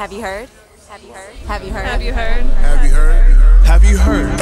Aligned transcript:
Have 0.00 0.14
you 0.14 0.22
heard? 0.22 0.48
Have 0.88 1.02
you 1.04 1.12
heard? 1.12 1.34
Have 1.44 1.62
you 1.62 1.72
heard? 1.74 1.84
Have 1.84 2.02
you 2.02 2.12
heard? 2.14 2.42
Have 2.46 2.84
you 2.86 2.90
heard? 2.90 3.20
Have 3.66 3.84
you 3.84 3.98
heard? 3.98 4.40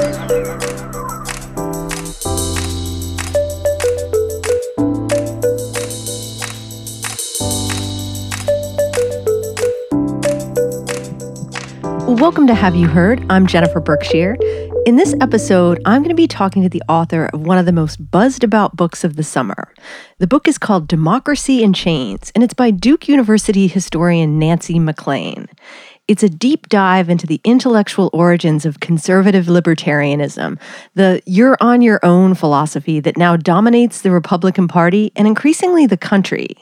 Welcome 12.21 12.47
to 12.47 12.54
Have 12.54 12.77
You 12.77 12.87
Heard? 12.87 13.27
I'm 13.29 13.49
Jennifer 13.49 13.81
Berkshire. 13.81 14.37
In 14.89 14.97
this 14.97 15.15
episode, 15.21 15.83
I'm 15.85 16.01
going 16.01 16.09
to 16.09 16.15
be 16.15 16.27
talking 16.27 16.62
to 16.62 16.69
the 16.70 16.83
author 16.88 17.27
of 17.27 17.43
one 17.43 17.59
of 17.59 17.66
the 17.66 17.73
most 17.73 18.11
buzzed 18.11 18.43
about 18.43 18.75
books 18.75 19.05
of 19.05 19.16
the 19.16 19.23
summer. 19.23 19.70
The 20.16 20.27
book 20.27 20.48
is 20.48 20.57
called 20.57 20.88
Democracy 20.88 21.62
in 21.62 21.75
Chains, 21.75 22.33
and 22.34 22.43
it's 22.43 22.55
by 22.55 22.70
Duke 22.70 23.06
University 23.06 23.66
historian 23.66 24.38
Nancy 24.38 24.79
MacLean. 24.79 25.47
It's 26.09 26.23
a 26.23 26.29
deep 26.30 26.70
dive 26.70 27.10
into 27.10 27.27
the 27.27 27.38
intellectual 27.45 28.09
origins 28.15 28.65
of 28.65 28.80
conservative 28.80 29.45
libertarianism, 29.45 30.59
the 30.95 31.20
you're 31.27 31.59
on 31.60 31.82
your 31.82 32.01
own 32.02 32.34
philosophy 32.34 32.98
that 32.98 33.18
now 33.18 33.37
dominates 33.37 34.01
the 34.01 34.10
Republican 34.10 34.68
Party 34.68 35.12
and 35.16 35.29
increasingly 35.29 35.84
the 35.84 35.98
country. 35.98 36.57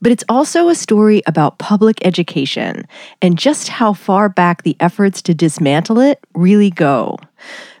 But 0.00 0.10
it's 0.10 0.24
also 0.28 0.68
a 0.68 0.74
story 0.74 1.22
about 1.28 1.58
public 1.58 2.04
education 2.04 2.88
and 3.22 3.38
just 3.38 3.68
how 3.68 3.92
far 3.92 4.28
back 4.28 4.64
the 4.64 4.76
efforts 4.80 5.22
to 5.22 5.32
dismantle 5.32 6.00
it 6.00 6.18
really 6.34 6.70
go. 6.70 7.18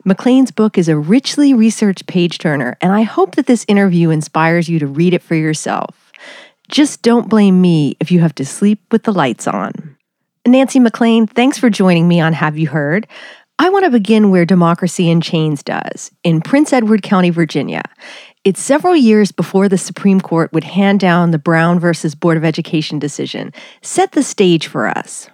MacLean's 0.04 0.50
book 0.50 0.78
is 0.78 0.88
a 0.88 0.96
richly 0.96 1.54
researched 1.54 2.06
page 2.06 2.38
turner, 2.38 2.76
and 2.80 2.92
I 2.92 3.02
hope 3.02 3.36
that 3.36 3.46
this 3.46 3.64
interview 3.68 4.10
inspires 4.10 4.68
you 4.68 4.78
to 4.78 4.86
read 4.86 5.14
it 5.14 5.22
for 5.22 5.34
yourself. 5.34 6.12
Just 6.68 7.02
don't 7.02 7.28
blame 7.28 7.60
me 7.60 7.96
if 8.00 8.10
you 8.10 8.20
have 8.20 8.34
to 8.36 8.46
sleep 8.46 8.80
with 8.90 9.04
the 9.04 9.12
lights 9.12 9.46
on. 9.46 9.96
Nancy 10.46 10.80
MacLean, 10.80 11.26
thanks 11.26 11.58
for 11.58 11.70
joining 11.70 12.08
me 12.08 12.20
on 12.20 12.32
Have 12.32 12.58
You 12.58 12.68
Heard? 12.68 13.06
I 13.58 13.68
want 13.68 13.84
to 13.84 13.90
begin 13.90 14.30
where 14.30 14.44
Democracy 14.44 15.08
in 15.08 15.20
Chains 15.20 15.62
does, 15.62 16.10
in 16.24 16.40
Prince 16.40 16.72
Edward 16.72 17.02
County, 17.02 17.30
Virginia. 17.30 17.82
It's 18.42 18.60
several 18.60 18.96
years 18.96 19.30
before 19.30 19.68
the 19.68 19.78
Supreme 19.78 20.20
Court 20.20 20.52
would 20.52 20.64
hand 20.64 20.98
down 20.98 21.30
the 21.30 21.38
Brown 21.38 21.78
versus 21.78 22.16
Board 22.16 22.36
of 22.36 22.44
Education 22.44 22.98
decision. 22.98 23.52
Set 23.82 24.12
the 24.12 24.24
stage 24.24 24.66
for 24.66 24.88
us 24.88 25.28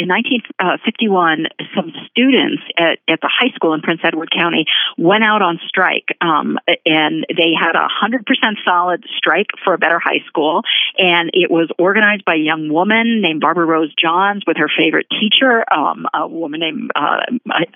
in 0.00 0.08
1951, 0.08 1.48
some 1.76 1.92
students 2.08 2.62
at, 2.78 3.00
at 3.06 3.20
the 3.20 3.28
high 3.28 3.52
school 3.54 3.74
in 3.74 3.82
Prince 3.82 4.00
Edward 4.02 4.30
County 4.32 4.64
went 4.96 5.22
out 5.24 5.42
on 5.42 5.60
strike, 5.68 6.16
um, 6.22 6.56
and 6.86 7.26
they 7.28 7.52
had 7.52 7.76
a 7.76 7.84
100% 7.84 8.24
solid 8.64 9.04
strike 9.18 9.48
for 9.62 9.74
a 9.74 9.78
better 9.78 10.00
high 10.00 10.24
school. 10.26 10.62
And 10.96 11.30
it 11.34 11.50
was 11.50 11.68
organized 11.78 12.24
by 12.24 12.36
a 12.36 12.38
young 12.38 12.72
woman 12.72 13.20
named 13.20 13.42
Barbara 13.42 13.66
Rose 13.66 13.92
Johns 13.94 14.42
with 14.46 14.56
her 14.56 14.70
favorite 14.74 15.06
teacher, 15.10 15.64
um, 15.70 16.06
a 16.14 16.26
woman 16.26 16.60
named 16.60 16.90
uh, 16.94 17.20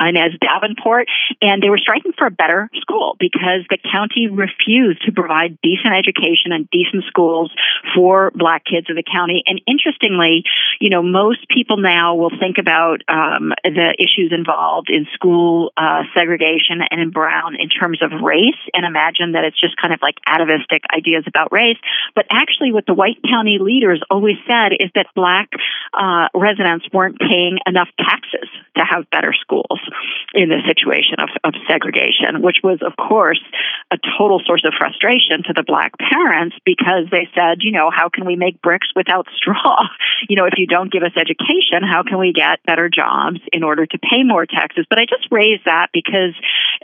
Inez 0.01 0.33
Davenport. 0.41 1.09
And 1.43 1.63
they 1.63 1.69
were 1.69 1.79
striking 1.79 2.13
for 2.17 2.27
a 2.27 2.31
better 2.31 2.71
school 2.81 3.17
because 3.21 3.69
the 3.69 3.77
county 3.77 4.29
refused 4.29 5.05
to 5.05 5.13
provide 5.13 5.59
decent 5.63 5.93
education 5.93 6.53
and 6.53 6.71
decent 6.71 7.05
schools 7.05 7.53
for 7.95 8.31
black 8.35 8.65
kids 8.65 8.89
of 8.89 8.97
the 8.97 9.05
county. 9.05 9.43
And 9.47 9.61
interestingly, 9.67 10.45
you 10.81 10.89
know, 10.89 11.03
most 11.03 11.47
people 11.51 11.77
now 11.77 12.14
will 12.19 12.33
think 12.39 12.59
about 12.59 13.03
um, 13.09 13.53
the 13.63 13.95
issues 13.99 14.33
involved 14.33 14.91
in 14.91 15.07
school 15.15 15.73
uh, 15.77 16.03
segregation 16.15 16.81
and 16.91 17.01
in 17.01 17.11
Brown 17.11 17.57
in 17.57 17.69
terms 17.69 18.03
of 18.03 18.11
race 18.23 18.61
and 18.73 18.85
imagine 18.85 19.33
that 19.33 19.45
it's 19.45 19.61
just 19.61 19.77
kind 19.77 19.93
of 19.93 20.01
like 20.03 20.17
atavistic 20.27 20.83
ideas 20.95 21.25
about 21.27 21.53
race. 21.53 21.79
But 22.15 22.27
actually, 22.31 22.73
what 22.73 22.87
the 22.87 22.95
white 22.95 23.19
county 23.29 23.59
leaders 23.61 24.03
always 24.11 24.37
said 24.47 24.73
is 24.79 24.91
that 24.95 25.07
black 25.15 25.51
uh, 25.93 26.29
residents 26.35 26.87
weren't 26.93 27.19
paying 27.19 27.59
enough 27.67 27.89
taxes 27.99 28.49
to 28.77 28.85
have 28.85 29.09
better 29.11 29.33
schools 29.33 29.81
in 30.35 30.49
the 30.49 30.61
situation 30.67 31.19
of, 31.19 31.29
of 31.45 31.55
segregation, 31.69 32.43
which 32.43 32.59
was, 32.63 32.79
of 32.83 32.97
course, 32.97 33.41
a 33.91 33.99
total 34.19 34.41
source 34.45 34.65
of 34.65 34.75
frustration 34.77 35.43
to 35.47 35.53
the 35.55 35.63
black 35.63 35.93
parents 35.99 36.57
because 36.65 37.07
they 37.11 37.29
said, 37.35 37.59
you 37.61 37.73
know, 37.73 37.91
how 37.95 38.09
can 38.09 38.25
we 38.27 38.37
make 38.37 38.61
bricks 38.63 38.89
without 38.95 39.27
straw? 39.37 39.87
You 40.27 40.37
know, 40.37 40.47
if 40.47 40.55
you 40.57 40.67
don't 40.67 40.91
give 40.91 41.03
us 41.03 41.13
education, 41.17 41.83
how 41.95 42.03
can 42.03 42.19
we 42.19 42.33
get 42.33 42.59
better 42.67 42.89
jobs 42.89 43.39
in 43.53 43.63
order 43.63 43.87
to 43.87 43.99
pay 43.99 44.25
more 44.25 44.47
taxes? 44.47 44.85
But 44.91 44.99
I 44.99 45.07
just 45.07 45.29
raise 45.31 45.61
that 45.65 45.91
because 45.93 46.35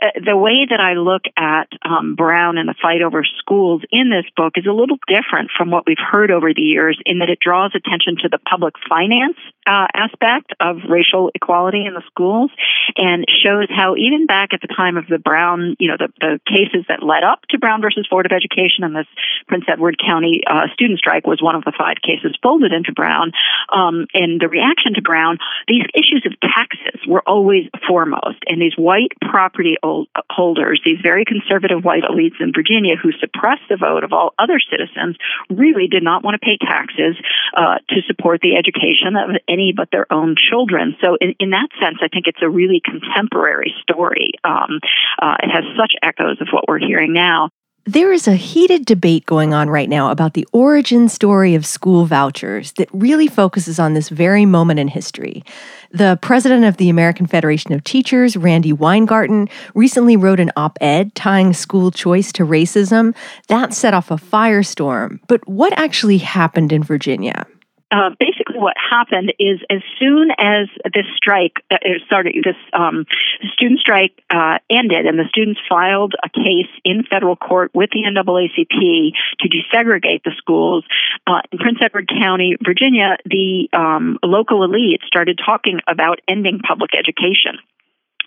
uh, 0.01 0.07
the 0.23 0.37
way 0.37 0.65
that 0.69 0.79
I 0.79 0.93
look 0.93 1.23
at 1.35 1.67
um, 1.83 2.15
Brown 2.15 2.57
and 2.57 2.69
the 2.69 2.75
fight 2.81 3.01
over 3.01 3.25
schools 3.39 3.81
in 3.91 4.09
this 4.09 4.23
book 4.37 4.53
is 4.55 4.65
a 4.65 4.71
little 4.71 4.97
different 5.07 5.51
from 5.55 5.69
what 5.69 5.85
we've 5.85 5.99
heard 5.99 6.31
over 6.31 6.53
the 6.53 6.61
years 6.61 6.97
in 7.05 7.19
that 7.19 7.29
it 7.29 7.39
draws 7.41 7.73
attention 7.75 8.15
to 8.23 8.29
the 8.29 8.37
public 8.37 8.75
finance 8.87 9.35
uh, 9.67 9.87
aspect 9.93 10.53
of 10.61 10.77
racial 10.89 11.29
equality 11.35 11.85
in 11.85 11.93
the 11.93 12.03
schools 12.07 12.49
and 12.97 13.25
shows 13.27 13.67
how 13.69 13.95
even 13.95 14.25
back 14.25 14.53
at 14.53 14.61
the 14.61 14.67
time 14.67 14.97
of 14.97 15.07
the 15.07 15.19
Brown, 15.19 15.75
you 15.79 15.89
know, 15.89 15.97
the, 15.97 16.09
the 16.19 16.39
cases 16.47 16.85
that 16.87 17.03
led 17.03 17.23
up 17.23 17.41
to 17.49 17.59
Brown 17.59 17.81
versus 17.81 18.07
Board 18.09 18.25
of 18.25 18.31
Education 18.31 18.83
and 18.83 18.95
this 18.95 19.07
Prince 19.47 19.65
Edward 19.67 19.97
County 19.97 20.41
uh, 20.47 20.67
student 20.73 20.99
strike 20.99 21.25
was 21.25 21.41
one 21.41 21.55
of 21.55 21.63
the 21.63 21.73
five 21.77 21.97
cases 22.01 22.37
folded 22.41 22.73
into 22.73 22.91
Brown. 22.93 23.31
Um, 23.71 24.07
and 24.13 24.39
the 24.39 24.47
reaction 24.47 24.93
to 24.95 25.01
Brown, 25.01 25.37
these 25.67 25.85
issues 25.93 26.25
of 26.25 26.39
taxes 26.39 27.01
were 27.07 27.23
always 27.25 27.69
foremost. 27.87 28.43
And 28.47 28.61
these 28.61 28.75
white 28.77 29.11
property 29.21 29.77
holders, 29.81 30.81
these 30.83 30.99
very 31.01 31.25
conservative 31.25 31.83
white 31.83 32.03
elites 32.03 32.39
in 32.39 32.51
Virginia 32.53 32.95
who 32.95 33.11
suppressed 33.19 33.67
the 33.69 33.77
vote 33.77 34.03
of 34.03 34.13
all 34.13 34.33
other 34.37 34.59
citizens, 34.59 35.17
really 35.49 35.87
did 35.87 36.03
not 36.03 36.23
want 36.23 36.39
to 36.39 36.45
pay 36.45 36.57
taxes 36.57 37.15
uh, 37.55 37.79
to 37.89 38.01
support 38.07 38.41
the 38.41 38.55
education 38.55 39.15
of 39.15 39.35
any 39.47 39.73
but 39.75 39.89
their 39.91 40.11
own 40.11 40.35
children. 40.35 40.95
So, 41.01 41.17
in, 41.19 41.35
in 41.39 41.49
that 41.51 41.69
sense, 41.79 41.97
I 42.01 42.07
think 42.07 42.27
it's 42.27 42.41
a 42.41 42.49
really 42.49 42.80
contemporary 42.83 43.73
story. 43.81 44.31
Um, 44.43 44.79
uh, 45.21 45.37
it 45.43 45.49
has 45.49 45.63
such 45.77 45.93
echoes 46.01 46.39
of 46.41 46.47
what 46.51 46.67
we're 46.67 46.79
hearing 46.79 47.13
now. 47.13 47.49
There 47.85 48.13
is 48.13 48.27
a 48.27 48.35
heated 48.35 48.85
debate 48.85 49.25
going 49.25 49.55
on 49.55 49.67
right 49.67 49.89
now 49.89 50.11
about 50.11 50.35
the 50.35 50.47
origin 50.53 51.09
story 51.09 51.55
of 51.55 51.65
school 51.65 52.05
vouchers 52.05 52.73
that 52.73 52.87
really 52.93 53.27
focuses 53.27 53.79
on 53.79 53.95
this 53.95 54.09
very 54.09 54.45
moment 54.45 54.79
in 54.79 54.87
history. 54.87 55.43
The 55.91 56.19
president 56.21 56.63
of 56.65 56.77
the 56.77 56.89
American 56.89 57.25
Federation 57.25 57.73
of 57.73 57.83
Teachers, 57.83 58.37
Randi 58.37 58.71
Weingarten, 58.71 59.49
recently 59.73 60.15
wrote 60.15 60.39
an 60.39 60.51
op 60.55 60.77
ed 60.79 61.15
tying 61.15 61.53
school 61.53 61.89
choice 61.89 62.31
to 62.33 62.45
racism. 62.45 63.15
That 63.47 63.73
set 63.73 63.95
off 63.95 64.11
a 64.11 64.15
firestorm. 64.17 65.19
But 65.27 65.45
what 65.47 65.73
actually 65.75 66.19
happened 66.19 66.71
in 66.71 66.83
Virginia? 66.83 67.47
Uh, 67.91 68.11
basically 68.19 68.57
what 68.57 68.75
happened 68.77 69.33
is 69.37 69.59
as 69.69 69.81
soon 69.99 70.31
as 70.37 70.67
this 70.93 71.05
strike 71.15 71.63
uh, 71.69 71.77
started, 72.05 72.35
this 72.43 72.55
um, 72.73 73.05
student 73.53 73.79
strike 73.79 74.13
uh, 74.29 74.59
ended, 74.69 75.05
and 75.05 75.19
the 75.19 75.25
students 75.29 75.59
filed 75.67 76.13
a 76.23 76.29
case 76.29 76.71
in 76.85 77.03
federal 77.03 77.35
court 77.35 77.71
with 77.73 77.89
the 77.91 78.03
NAACP 78.03 79.11
to 79.39 79.49
desegregate 79.49 80.23
the 80.23 80.31
schools 80.37 80.85
uh, 81.27 81.41
in 81.51 81.59
Prince 81.59 81.79
Edward 81.81 82.09
County, 82.09 82.55
Virginia. 82.63 83.17
The 83.25 83.69
um, 83.73 84.17
local 84.23 84.63
elite 84.63 85.01
started 85.05 85.39
talking 85.43 85.79
about 85.87 86.19
ending 86.27 86.59
public 86.59 86.91
education. 86.97 87.57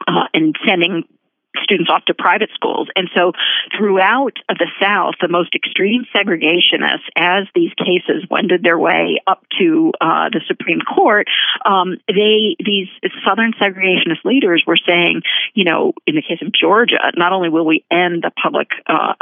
Uh, 0.07 0.27
and 0.35 0.55
sending 0.67 1.05
students 1.63 1.91
off 1.91 2.05
to 2.07 2.15
private 2.15 2.51
schools. 2.55 2.89
And 2.97 3.09
so 3.15 3.33
throughout 3.77 4.35
the 4.49 4.67
South, 4.81 5.15
the 5.21 5.29
most 5.29 5.55
extreme 5.55 6.05
segregationists, 6.15 7.09
as 7.17 7.47
these 7.55 7.73
cases 7.79 8.25
wended 8.31 8.63
their 8.63 8.79
way 8.79 9.21
up 9.27 9.45
to 9.59 9.93
uh, 10.01 10.29
the 10.31 10.41
Supreme 10.47 10.81
Court, 10.81 11.27
um, 11.65 11.99
they 12.09 12.57
these 12.65 12.89
Southern 13.27 13.53
segregationist 13.53 14.25
leaders 14.25 14.65
were 14.67 14.79
saying, 14.87 15.23
you 15.55 15.65
know, 15.65 15.93
in 16.07 16.15
the 16.15 16.23
case 16.23 16.43
of 16.43 16.53
Georgia, 16.53 16.99
not 17.17 17.33
only 17.33 17.49
will 17.49 17.67
we 17.67 17.85
end 17.91 18.23
the 18.23 18.31
public 18.31 18.69
uh, 18.87 19.15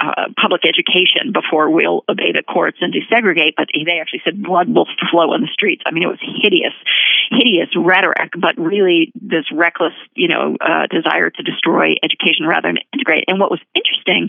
uh, 0.00 0.32
public 0.40 0.62
education 0.64 1.32
before 1.32 1.70
we'll 1.70 2.04
obey 2.08 2.32
the 2.32 2.42
courts 2.42 2.78
and 2.80 2.92
desegregate. 2.92 3.54
But 3.56 3.68
they 3.74 4.00
actually 4.00 4.22
said 4.24 4.42
blood 4.42 4.68
will 4.68 4.88
flow 5.10 5.34
in 5.34 5.42
the 5.42 5.52
streets. 5.52 5.82
I 5.86 5.90
mean, 5.90 6.02
it 6.02 6.06
was 6.08 6.22
hideous, 6.42 6.74
hideous 7.30 7.68
rhetoric, 7.76 8.32
but 8.38 8.56
really 8.56 9.12
this 9.14 9.44
reckless, 9.52 9.92
you 10.14 10.28
know, 10.28 10.56
uh, 10.60 10.86
desire 10.86 11.30
to 11.30 11.42
destroy 11.42 11.94
education 12.02 12.46
rather 12.46 12.68
than 12.68 12.78
integrate. 12.92 13.24
And 13.28 13.38
what 13.38 13.50
was 13.50 13.60
interesting 13.74 14.28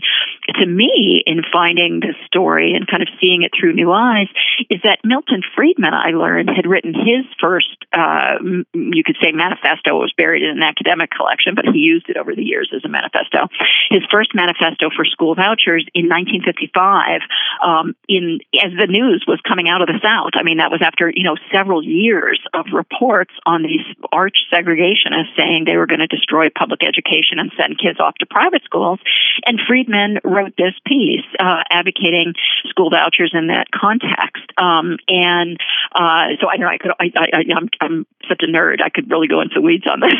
to 0.60 0.66
me 0.66 1.22
in 1.26 1.42
finding 1.52 2.00
this 2.00 2.16
story 2.26 2.74
and 2.74 2.86
kind 2.86 3.02
of 3.02 3.08
seeing 3.20 3.42
it 3.42 3.52
through 3.58 3.72
new 3.72 3.92
eyes 3.92 4.28
is 4.68 4.80
that 4.84 5.00
Milton 5.04 5.42
Friedman, 5.56 5.94
I 5.94 6.10
learned, 6.10 6.50
had 6.54 6.66
written 6.66 6.94
his 6.94 7.24
first, 7.40 7.76
uh, 7.92 8.38
you 8.74 9.02
could 9.04 9.16
say, 9.22 9.32
manifesto. 9.32 9.96
It 9.96 10.00
was 10.00 10.14
buried 10.16 10.42
in 10.42 10.50
an 10.50 10.62
academic 10.62 11.10
collection, 11.10 11.54
but 11.54 11.64
he 11.72 11.80
used 11.80 12.08
it 12.08 12.16
over 12.16 12.34
the 12.34 12.44
years 12.44 12.70
as 12.74 12.84
a 12.84 12.88
manifesto. 12.88 13.48
His 13.90 14.02
first 14.10 14.34
manifesto 14.34 14.90
for 14.94 15.04
school 15.04 15.34
vouchers 15.34 15.61
in 15.66 16.08
1955 16.08 17.20
um, 17.62 17.94
in 18.08 18.40
as 18.62 18.72
the 18.78 18.86
news 18.86 19.24
was 19.26 19.40
coming 19.46 19.68
out 19.68 19.82
of 19.82 19.88
the 19.88 20.00
South. 20.02 20.32
I 20.34 20.42
mean, 20.42 20.58
that 20.58 20.70
was 20.70 20.82
after 20.82 21.10
you 21.14 21.24
know 21.24 21.36
several 21.52 21.82
years 21.82 22.40
of 22.54 22.66
reports 22.72 23.34
on 23.46 23.62
these 23.62 23.84
arch 24.12 24.36
segregationists 24.52 25.36
saying 25.36 25.64
they 25.64 25.76
were 25.76 25.86
going 25.86 26.00
to 26.00 26.06
destroy 26.06 26.48
public 26.50 26.82
education 26.82 27.38
and 27.38 27.52
send 27.58 27.78
kids 27.78 28.00
off 28.00 28.14
to 28.16 28.26
private 28.26 28.62
schools. 28.64 28.98
And 29.46 29.60
Friedman 29.66 30.18
wrote 30.24 30.54
this 30.56 30.74
piece 30.86 31.24
uh, 31.38 31.62
advocating 31.70 32.34
school 32.68 32.90
vouchers 32.90 33.32
in 33.34 33.48
that 33.48 33.66
context. 33.70 34.44
Um, 34.58 34.98
and 35.08 35.58
uh, 35.94 36.36
so 36.40 36.48
I 36.48 36.56
know 36.56 36.66
I 36.66 36.78
could, 36.78 36.92
I, 37.00 37.12
I, 37.16 37.44
I'm, 37.56 37.68
I'm 37.80 38.06
such 38.28 38.42
a 38.42 38.46
nerd. 38.46 38.82
I 38.82 38.88
could 38.88 39.10
really 39.10 39.28
go 39.28 39.40
into 39.40 39.60
weeds 39.60 39.84
on 39.86 40.00
this. 40.00 40.12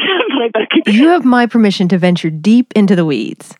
you 0.87 1.09
have 1.09 1.25
my 1.25 1.47
permission 1.47 1.89
to 1.89 1.99
venture 1.99 2.31
deep 2.31 2.73
into 2.75 2.97
the 2.97 3.05
weeds. 3.05 3.55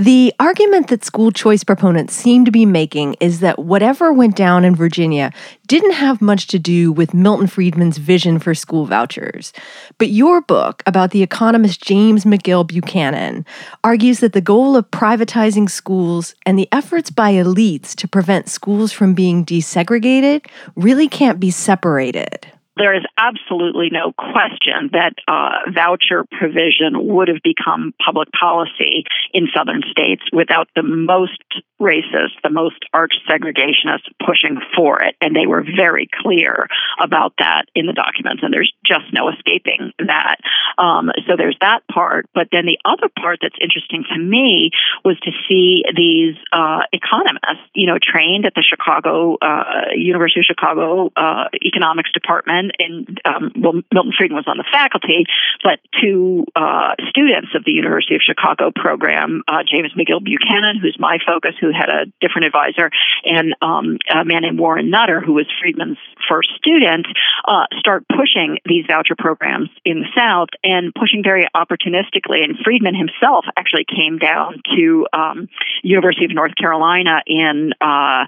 The 0.00 0.32
argument 0.40 0.88
that 0.88 1.04
school 1.04 1.30
choice 1.30 1.62
proponents 1.62 2.14
seem 2.14 2.46
to 2.46 2.50
be 2.50 2.64
making 2.64 3.16
is 3.20 3.40
that 3.40 3.58
whatever 3.58 4.14
went 4.14 4.34
down 4.34 4.64
in 4.64 4.74
Virginia 4.74 5.30
didn't 5.66 5.92
have 5.92 6.22
much 6.22 6.46
to 6.46 6.58
do 6.58 6.90
with 6.90 7.12
Milton 7.12 7.46
Friedman's 7.46 7.98
vision 7.98 8.38
for 8.38 8.54
school 8.54 8.86
vouchers. 8.86 9.52
But 9.98 10.08
your 10.08 10.40
book 10.40 10.82
about 10.86 11.10
the 11.10 11.22
economist 11.22 11.82
James 11.82 12.24
McGill 12.24 12.66
Buchanan 12.66 13.44
argues 13.84 14.20
that 14.20 14.32
the 14.32 14.40
goal 14.40 14.74
of 14.74 14.90
privatizing 14.90 15.68
schools 15.68 16.34
and 16.46 16.58
the 16.58 16.68
efforts 16.72 17.10
by 17.10 17.34
elites 17.34 17.94
to 17.96 18.08
prevent 18.08 18.48
schools 18.48 18.92
from 18.92 19.12
being 19.12 19.44
desegregated 19.44 20.46
really 20.76 21.08
can't 21.08 21.38
be 21.38 21.50
separated 21.50 22.50
there 22.76 22.94
is 22.94 23.02
absolutely 23.18 23.90
no 23.90 24.12
question 24.12 24.90
that 24.92 25.14
uh, 25.28 25.70
voucher 25.72 26.24
provision 26.30 27.06
would 27.06 27.28
have 27.28 27.42
become 27.42 27.92
public 28.04 28.28
policy 28.32 29.04
in 29.32 29.48
southern 29.54 29.82
states 29.90 30.22
without 30.32 30.68
the 30.74 30.82
most 30.82 31.42
racist, 31.80 32.36
the 32.42 32.50
most 32.50 32.84
arch 32.92 33.14
segregationists 33.28 34.08
pushing 34.24 34.58
for 34.76 35.02
it. 35.02 35.16
And 35.20 35.34
they 35.34 35.46
were 35.46 35.64
very 35.64 36.08
clear 36.22 36.68
about 37.00 37.34
that 37.38 37.64
in 37.74 37.86
the 37.86 37.92
documents, 37.92 38.42
and 38.42 38.52
there's 38.52 38.72
just 38.84 39.12
no 39.12 39.30
escaping 39.30 39.92
that. 39.98 40.36
Um, 40.78 41.10
so 41.26 41.36
there's 41.36 41.56
that 41.60 41.80
part. 41.88 42.26
But 42.34 42.48
then 42.52 42.66
the 42.66 42.78
other 42.84 43.08
part 43.08 43.38
that's 43.42 43.56
interesting 43.60 44.04
to 44.12 44.18
me 44.18 44.70
was 45.04 45.18
to 45.20 45.30
see 45.48 45.84
these 45.96 46.36
uh, 46.52 46.82
economists, 46.92 47.64
you 47.74 47.86
know, 47.86 47.98
trained 48.00 48.46
at 48.46 48.54
the 48.54 48.62
Chicago, 48.62 49.36
uh, 49.40 49.92
University 49.94 50.40
of 50.40 50.46
Chicago 50.46 51.10
uh, 51.16 51.48
economics 51.64 52.12
department. 52.12 52.72
And 52.78 53.20
um, 53.24 53.52
well, 53.56 53.80
Milton 53.92 54.12
Friedman 54.16 54.36
was 54.36 54.48
on 54.48 54.58
the 54.58 54.68
faculty, 54.70 55.24
but 55.62 55.80
two 56.00 56.44
uh, 56.54 56.94
students 57.08 57.48
of 57.54 57.64
the 57.64 57.72
University 57.72 58.14
of 58.14 58.22
Chicago 58.22 58.70
program, 58.74 59.42
uh, 59.48 59.62
James 59.64 59.92
McGill 59.96 60.22
Buchanan, 60.22 60.78
who's 60.80 60.96
my 60.98 61.18
focus, 61.26 61.54
who 61.60 61.69
had 61.74 61.88
a 61.88 62.06
different 62.20 62.46
advisor, 62.46 62.90
and 63.24 63.54
um, 63.62 63.98
a 64.12 64.24
man 64.24 64.42
named 64.42 64.58
Warren 64.58 64.90
Nutter, 64.90 65.20
who 65.20 65.34
was 65.34 65.46
Friedman's 65.60 65.98
first 66.28 66.50
student, 66.56 67.06
uh, 67.46 67.66
start 67.78 68.04
pushing 68.08 68.58
these 68.64 68.84
voucher 68.86 69.14
programs 69.16 69.68
in 69.84 70.00
the 70.00 70.08
South 70.16 70.48
and 70.62 70.94
pushing 70.94 71.22
very 71.22 71.46
opportunistically. 71.54 72.42
And 72.44 72.56
Friedman 72.64 72.94
himself 72.94 73.44
actually 73.56 73.84
came 73.84 74.16
down 74.18 74.62
to 74.76 75.06
um, 75.12 75.48
University 75.82 76.24
of 76.24 76.32
North 76.32 76.54
Carolina 76.56 77.22
in 77.26 77.74
uh, 77.80 78.24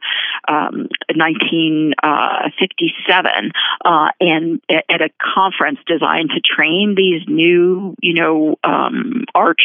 um, 0.49 0.89
1957 1.15 3.53
uh, 3.85 4.09
and 4.21 4.61
at 4.71 5.03
a 5.03 5.11
conference 5.35 5.81
designed 5.87 6.31
to 6.31 6.41
train 6.41 6.95
these 6.97 7.23
new, 7.29 7.95
you 8.01 8.15
know, 8.15 8.57
um, 8.65 9.27
arch 9.35 9.61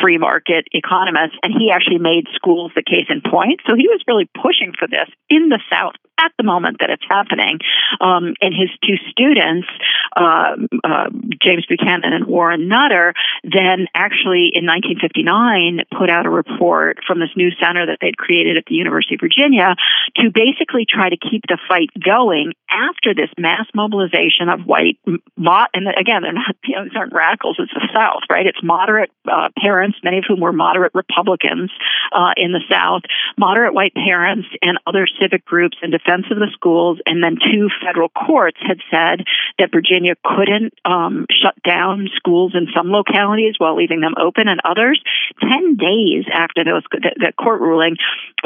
free 0.00 0.18
market 0.18 0.66
economists, 0.72 1.38
and 1.42 1.52
he 1.52 1.70
actually 1.70 1.98
made 1.98 2.26
schools 2.34 2.72
the 2.74 2.82
case 2.82 3.06
in 3.08 3.20
point. 3.20 3.60
So 3.66 3.74
he 3.74 3.88
was 3.88 4.00
really 4.06 4.28
pushing 4.40 4.72
for 4.78 4.86
this 4.86 5.08
in 5.28 5.48
the 5.48 5.60
South 5.70 5.94
at 6.18 6.32
the 6.38 6.44
moment 6.44 6.78
that 6.80 6.90
it's 6.90 7.04
happening. 7.08 7.58
Um, 8.00 8.34
and 8.40 8.54
his 8.54 8.70
two 8.84 8.96
students, 9.10 9.68
uh, 10.16 10.56
uh, 10.84 11.08
James 11.42 11.66
Buchanan 11.66 12.12
and 12.12 12.26
Warren 12.26 12.68
Nutter, 12.68 13.14
then 13.42 13.86
actually 13.94 14.50
in 14.54 14.66
1959 14.66 15.84
put 15.96 16.10
out 16.10 16.26
a 16.26 16.30
report 16.30 16.98
from 17.06 17.20
this 17.20 17.30
new 17.36 17.50
center 17.60 17.86
that 17.86 17.98
they'd 18.00 18.16
created 18.16 18.56
at 18.56 18.64
the 18.66 18.74
University 18.74 19.14
of 19.14 19.20
Virginia 19.20 19.74
to 20.16 20.30
basically 20.30 20.86
try 20.88 21.08
to 21.08 21.16
keep 21.16 21.42
the 21.48 21.58
fight 21.68 21.90
going 22.02 22.52
after 22.70 23.14
this 23.14 23.28
mass 23.38 23.66
mobilization 23.74 24.48
of 24.48 24.60
white, 24.64 24.98
mo- 25.36 25.66
and 25.74 25.88
again, 25.88 26.22
they're 26.22 26.32
not, 26.32 26.56
you 26.64 26.76
know, 26.76 26.84
these 26.84 26.96
aren't 26.96 27.12
radicals, 27.12 27.56
it's 27.58 27.72
the 27.72 27.88
South, 27.94 28.22
right? 28.30 28.46
It's 28.46 28.62
moderate 28.62 29.10
uh, 29.30 29.48
parents, 29.58 29.98
many 30.02 30.18
of 30.18 30.24
whom 30.26 30.40
were 30.40 30.52
moderate 30.52 30.92
Republicans 30.94 31.70
uh, 32.12 32.32
in 32.36 32.52
the 32.52 32.62
South, 32.70 33.02
moderate 33.36 33.74
white 33.74 33.94
parents, 33.94 34.48
and 34.62 34.78
other 34.86 35.06
civic 35.20 35.44
groups 35.44 35.76
and 35.82 35.92
defense 36.04 36.26
of 36.30 36.38
the 36.38 36.48
schools, 36.52 36.98
and 37.06 37.22
then 37.22 37.36
two 37.52 37.68
federal 37.84 38.08
courts 38.08 38.58
had 38.60 38.78
said 38.90 39.24
that 39.58 39.70
Virginia 39.72 40.14
couldn't 40.24 40.74
um, 40.84 41.26
shut 41.30 41.54
down 41.62 42.08
schools 42.14 42.52
in 42.54 42.68
some 42.74 42.88
localities 42.88 43.54
while 43.58 43.76
leaving 43.76 44.00
them 44.00 44.14
open 44.20 44.48
in 44.48 44.58
others. 44.64 45.02
Ten 45.40 45.76
days 45.76 46.24
after 46.32 46.64
those 46.64 46.82
the, 46.90 47.12
the 47.16 47.32
court 47.32 47.60
ruling, 47.60 47.96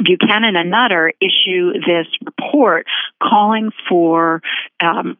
Buchanan 0.02 0.56
and 0.56 0.70
Nutter 0.70 1.12
issue 1.20 1.72
this 1.72 2.06
report 2.24 2.86
calling 3.22 3.70
for 3.88 4.42
um, 4.80 5.16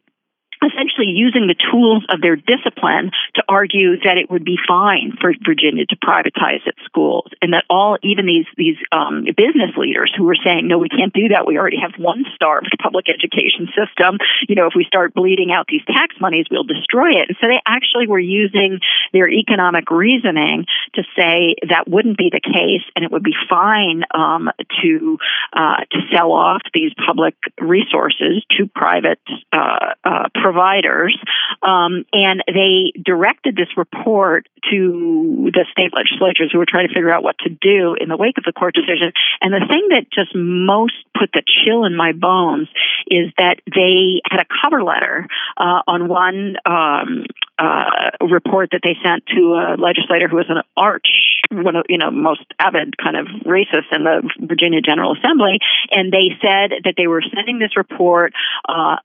essentially 0.63 1.07
using 1.07 1.47
the 1.47 1.55
tools 1.71 2.05
of 2.09 2.21
their 2.21 2.35
discipline 2.35 3.11
to 3.35 3.43
argue 3.47 3.99
that 4.03 4.17
it 4.17 4.29
would 4.29 4.43
be 4.43 4.57
fine 4.67 5.13
for 5.19 5.33
Virginia 5.45 5.85
to 5.85 5.95
privatize 5.97 6.65
its 6.65 6.79
schools, 6.85 7.29
and 7.41 7.53
that 7.53 7.65
all 7.69 7.97
even 8.03 8.25
these 8.25 8.45
these 8.57 8.77
um, 8.91 9.25
business 9.25 9.75
leaders 9.77 10.13
who 10.15 10.23
were 10.23 10.37
saying 10.43 10.67
no, 10.67 10.77
we 10.77 10.89
can't 10.89 11.13
do 11.13 11.29
that. 11.29 11.45
We 11.45 11.57
already 11.57 11.79
have 11.81 11.93
one 11.97 12.25
starved 12.35 12.75
public 12.81 13.09
education 13.09 13.67
system. 13.75 14.17
You 14.47 14.55
know, 14.55 14.67
if 14.67 14.73
we 14.75 14.85
start 14.85 15.13
bleeding 15.13 15.51
out 15.51 15.65
these 15.67 15.85
tax 15.85 16.15
monies, 16.19 16.45
we'll 16.49 16.63
destroy 16.63 17.21
it. 17.21 17.29
And 17.29 17.37
so 17.39 17.47
they 17.47 17.61
actually 17.65 18.07
were 18.07 18.19
using 18.19 18.79
their 19.13 19.29
economic 19.29 19.89
reasoning 19.91 20.65
to 20.95 21.03
say 21.15 21.55
that 21.69 21.87
wouldn't 21.87 22.17
be 22.17 22.29
the 22.31 22.41
case, 22.41 22.83
and 22.95 23.05
it 23.05 23.11
would 23.11 23.23
be 23.23 23.35
fine 23.49 24.03
um, 24.13 24.49
to 24.81 25.17
uh, 25.53 25.83
to 25.91 25.99
sell 26.13 26.31
off 26.31 26.61
these 26.73 26.91
public 27.05 27.35
resources 27.59 28.43
to 28.57 28.67
private 28.67 29.19
uh, 29.51 29.93
uh, 30.03 30.29
providers, 30.47 31.13
um, 31.61 32.05
and 32.13 32.41
they 32.47 32.93
directed 33.03 33.57
this 33.57 33.67
report 33.75 34.47
to 34.71 35.51
the 35.53 35.65
state 35.73 35.91
legislatures 35.93 36.49
who 36.53 36.57
were 36.57 36.65
trying 36.65 36.87
to 36.87 36.93
figure 36.93 37.11
out 37.11 37.21
what 37.21 37.37
to 37.39 37.49
do 37.49 37.95
in 37.99 38.07
the 38.07 38.15
wake 38.15 38.37
of 38.37 38.45
the 38.45 38.53
court 38.53 38.73
decision. 38.73 39.11
And 39.41 39.53
the 39.53 39.65
thing 39.67 39.87
that 39.89 40.09
just 40.09 40.33
most 40.33 40.95
put 41.19 41.31
the 41.33 41.43
chill 41.43 41.83
in 41.83 41.97
my 41.97 42.13
bones 42.13 42.69
is 43.07 43.33
that 43.37 43.59
they 43.75 44.21
had 44.23 44.39
a 44.39 44.45
cover 44.61 44.83
letter 44.83 45.27
uh, 45.57 45.81
on 45.85 46.07
one 46.07 46.55
um, 46.65 47.25
uh, 47.59 48.11
report 48.21 48.69
that 48.71 48.81
they 48.83 48.95
sent 49.03 49.25
to 49.27 49.55
a 49.55 49.75
legislator 49.77 50.29
who 50.29 50.37
was 50.37 50.49
an 50.49 50.61
arch, 50.77 51.09
one 51.51 51.75
of 51.75 51.85
you 51.89 51.97
know 51.97 52.11
most 52.11 52.45
avid 52.59 52.97
kind 52.97 53.15
of 53.15 53.27
racists 53.45 53.91
in 53.91 54.03
the 54.03 54.29
Virginia 54.39 54.81
General 54.81 55.15
Assembly, 55.17 55.59
and 55.91 56.11
they 56.11 56.29
said 56.41 56.83
that 56.83 56.95
they 56.97 57.07
were 57.07 57.23
sending 57.33 57.59
this 57.59 57.77
report 57.77 58.33
uh, 58.67 58.97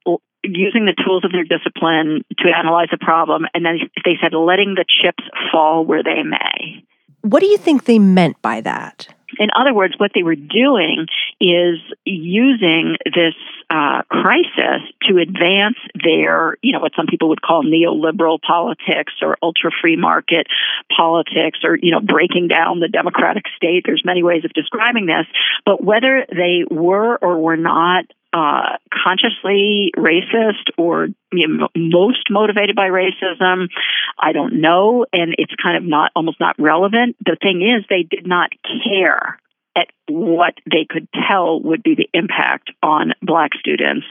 using 0.43 0.87
the 0.87 0.95
tools 1.05 1.25
of 1.25 1.33
their 1.33 1.45
discipline 1.45 2.25
to 2.39 2.49
analyze 2.49 2.89
a 2.93 2.99
problem, 2.99 3.47
and 3.55 3.65
then 3.65 3.79
they 4.05 4.17
said 4.21 4.35
letting 4.35 4.75
the 4.75 4.85
chips 4.85 5.25
fall 5.53 5.85
where 5.85 6.03
they 6.03 6.23
may. 6.23 6.85
What 7.23 7.41
do 7.41 7.47
you 7.47 7.59
think 7.59 7.85
they 7.85 7.99
meant 7.99 8.41
by 8.43 8.61
that? 8.63 9.15
In 9.39 9.49
other 9.55 9.75
words, 9.75 9.95
what 9.99 10.13
they 10.15 10.23
were 10.23 10.37
doing 10.37 11.07
is 11.41 11.79
using 12.05 12.97
this 13.05 13.35
uh, 13.71 14.03
crisis 14.09 14.83
to 15.09 15.19
advance 15.19 15.77
their, 16.03 16.57
you 16.63 16.73
know, 16.73 16.81
what 16.81 16.93
some 16.95 17.07
people 17.07 17.29
would 17.31 17.43
call 17.43 17.63
neoliberal 17.65 18.41
politics 18.41 19.15
or 19.23 19.39
ultra 19.43 19.71
free 19.81 19.97
market 19.97 20.47
politics 20.95 21.61
or, 21.65 21.79
you 21.81 21.91
know, 21.91 22.01
breaking 22.01 22.49
down 22.49 22.81
the 22.81 22.89
democratic 22.89 23.45
state. 23.57 23.85
There's 23.87 24.03
many 24.05 24.23
ways 24.23 24.45
of 24.45 24.53
describing 24.53 25.07
this. 25.07 25.27
But 25.65 25.83
whether 25.83 26.27
they 26.31 26.65
were 26.71 27.17
or 27.17 27.39
were 27.39 27.57
not 27.57 28.05
uh, 28.33 28.77
consciously 28.93 29.93
racist 29.97 30.71
or 30.79 31.09
you 31.33 31.49
know, 31.49 31.69
most 31.77 32.31
motivated 32.31 32.77
by 32.77 32.89
racism. 32.89 33.69
I 34.19 34.33
don't 34.33 34.61
know, 34.61 35.07
and 35.13 35.35
it's 35.39 35.55
kind 35.63 35.77
of 35.77 35.85
not 35.85 36.13
almost 36.15 36.41
not 36.41 36.57
relevant. 36.59 37.17
The 37.25 37.37
thing 37.41 37.63
is, 37.63 37.85
they 37.89 38.03
did 38.03 38.27
not 38.27 38.51
care 38.85 39.39
at 39.77 39.89
what 40.09 40.55
they 40.71 40.87
could 40.89 41.09
tell 41.29 41.61
would 41.63 41.83
be 41.83 41.95
the 41.95 42.09
impact 42.13 42.71
on 42.83 43.13
black 43.23 43.51
students 43.59 44.07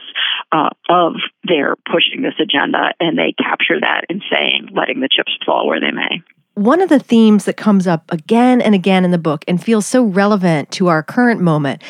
uh, 0.50 0.70
of 0.88 1.14
their 1.44 1.76
pushing 1.90 2.22
this 2.22 2.34
agenda, 2.40 2.94
and 3.00 3.16
they 3.16 3.32
capture 3.38 3.80
that 3.80 4.04
in 4.08 4.20
saying, 4.30 4.68
letting 4.72 5.00
the 5.00 5.08
chips 5.10 5.36
fall 5.46 5.66
where 5.66 5.80
they 5.80 5.92
may. 5.92 6.22
One 6.54 6.82
of 6.82 6.90
the 6.90 6.98
themes 6.98 7.46
that 7.46 7.56
comes 7.56 7.86
up 7.86 8.10
again 8.12 8.60
and 8.60 8.74
again 8.74 9.04
in 9.04 9.10
the 9.10 9.18
book 9.18 9.44
and 9.48 9.62
feels 9.62 9.86
so 9.86 10.04
relevant 10.04 10.70
to 10.72 10.88
our 10.88 11.02
current 11.02 11.40
moment 11.40 11.82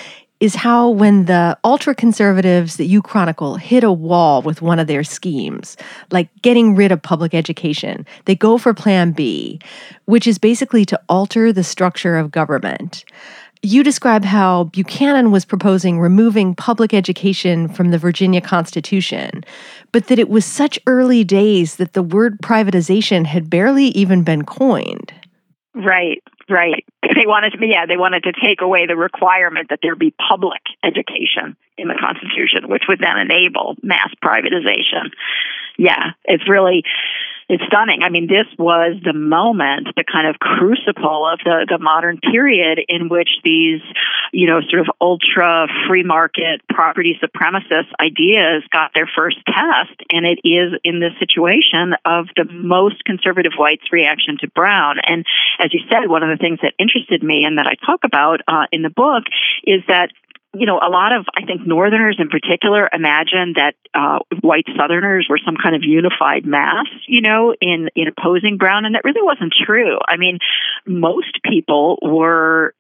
is 0.43 0.57
how 0.57 0.91
when 0.91 1.27
the 1.27 1.57
ultra 1.63 1.95
conservatives 1.95 2.77
that 2.77 2.87
you 2.87 3.01
chronicle 3.01 3.55
hit 3.55 3.85
a 3.85 3.93
wall 3.93 4.43
with 4.43 4.61
one 4.61 4.81
of 4.81 4.89
their 4.89 5.05
schemes, 5.05 5.77
like 6.11 6.29
getting 6.43 6.75
rid 6.75 6.91
of 6.91 7.01
public 7.01 7.33
education, 7.33 8.05
they 8.25 8.35
go 8.35 8.59
for 8.59 8.75
plan 8.75 9.13
B, 9.13 9.61
which 10.07 10.27
is 10.27 10.39
basically 10.39 10.85
to 10.87 11.01
alter 11.09 11.53
the 11.53 11.63
structure 11.63 12.19
of 12.19 12.33
government. 12.33 13.05
you 13.65 13.85
describe 13.85 14.25
how 14.25 14.65
Buchanan 14.65 15.31
was 15.31 15.45
proposing 15.45 16.01
removing 16.01 16.57
public 16.57 16.93
education 16.93 17.69
from 17.69 17.93
the 17.93 17.99
Virginia 17.99 18.41
Constitution, 18.41 19.45
but 19.93 20.09
that 20.09 20.19
it 20.19 20.29
was 20.29 20.45
such 20.45 20.81
early 20.89 21.23
days 21.23 21.77
that 21.77 21.93
the 21.93 22.03
word 22.03 22.41
privatization 22.43 23.25
had 23.27 23.49
barely 23.49 23.87
even 23.95 24.25
been 24.25 24.45
coined. 24.45 25.15
Right, 25.75 26.21
right. 26.53 26.85
They 27.03 27.27
wanted 27.27 27.53
to, 27.53 27.67
yeah, 27.67 27.87
they 27.87 27.97
wanted 27.97 28.25
to 28.25 28.33
take 28.33 28.61
away 28.61 28.87
the 28.87 28.97
requirement 28.97 29.71
that 29.71 29.81
there 29.83 29.97
be 29.97 30.13
public 30.13 30.61
education 30.85 31.57
in 31.77 31.89
the 31.89 31.97
Constitution, 31.99 32.69
which 32.69 32.85
would 32.89 33.01
then 33.01 33.19
enable 33.19 33.77
mass 33.83 34.11
privatization. 34.23 35.11
Yeah, 35.79 36.13
it's 36.25 36.49
really 36.49 36.85
it's 37.53 37.65
stunning. 37.67 38.03
I 38.03 38.09
mean, 38.09 38.29
this 38.29 38.49
was 38.59 38.97
the 39.05 39.13
moment, 39.13 39.89
the 39.95 40.05
kind 40.11 40.27
of 40.27 40.39
crucible 40.41 41.29
of 41.29 41.39
the, 41.45 41.67
the 41.69 41.77
modern 41.77 42.17
period 42.17 42.81
in 42.89 43.11
which 43.11 43.29
these, 43.45 43.83
you 44.33 44.47
know, 44.47 44.63
sort 44.71 44.81
of 44.81 44.89
ultra 45.03 45.67
free 45.87 46.03
market 46.03 46.63
property 46.71 47.21
supremacist 47.23 47.93
ideas 48.01 48.65
got 48.73 48.93
their 48.95 49.05
first 49.05 49.37
test. 49.45 50.01
And 50.09 50.25
it 50.25 50.41
is 50.49 50.81
in 50.83 50.99
this 50.99 51.13
situation 51.21 51.93
of 52.07 52.29
the 52.37 52.49
most 52.51 53.05
conservative 53.05 53.53
whites' 53.59 53.93
reaction 53.93 54.39
to 54.41 54.49
Brown. 54.49 54.97
And 55.07 55.27
as 55.61 55.75
you 55.75 55.81
said, 55.91 56.09
one 56.09 56.23
of 56.23 56.31
the 56.31 56.41
things 56.41 56.61
that 56.63 56.73
interested 56.79 57.23
me 57.23 57.45
and 57.45 57.59
that 57.59 57.67
I 57.67 57.75
talk 57.85 58.01
about 58.05 58.41
uh, 58.49 58.65
in 58.73 58.81
the 58.81 58.89
book 58.89 59.25
is 59.65 59.83
that 59.89 60.09
you 60.55 60.67
know, 60.67 60.79
a 60.79 60.91
lot 60.91 61.13
of, 61.13 61.25
I 61.35 61.45
think, 61.47 61.67
Northerners 61.67 62.17
in 62.19 62.29
particular 62.29 62.89
imagine 62.93 63.55
that 63.57 63.75
uh, 63.95 64.19
white 64.41 64.67
Southerners 64.77 65.27
were 65.29 65.39
some 65.45 65.57
kind 65.57 65.75
of 65.75 65.83
unified 65.83 66.45
mass, 66.45 66.87
you 67.07 67.23
know, 67.23 67.55
in, 67.61 67.89
in 67.95 68.09
opposing 68.09 68.59
Brown, 68.59 68.85
and 68.85 68.95
that 68.95 69.05
really 69.05 69.23
wasn't 69.23 69.55
true. 69.65 69.99
I 70.07 70.17
mean, 70.17 70.39
most 70.87 71.41
people 71.43 71.99
were 72.03 72.75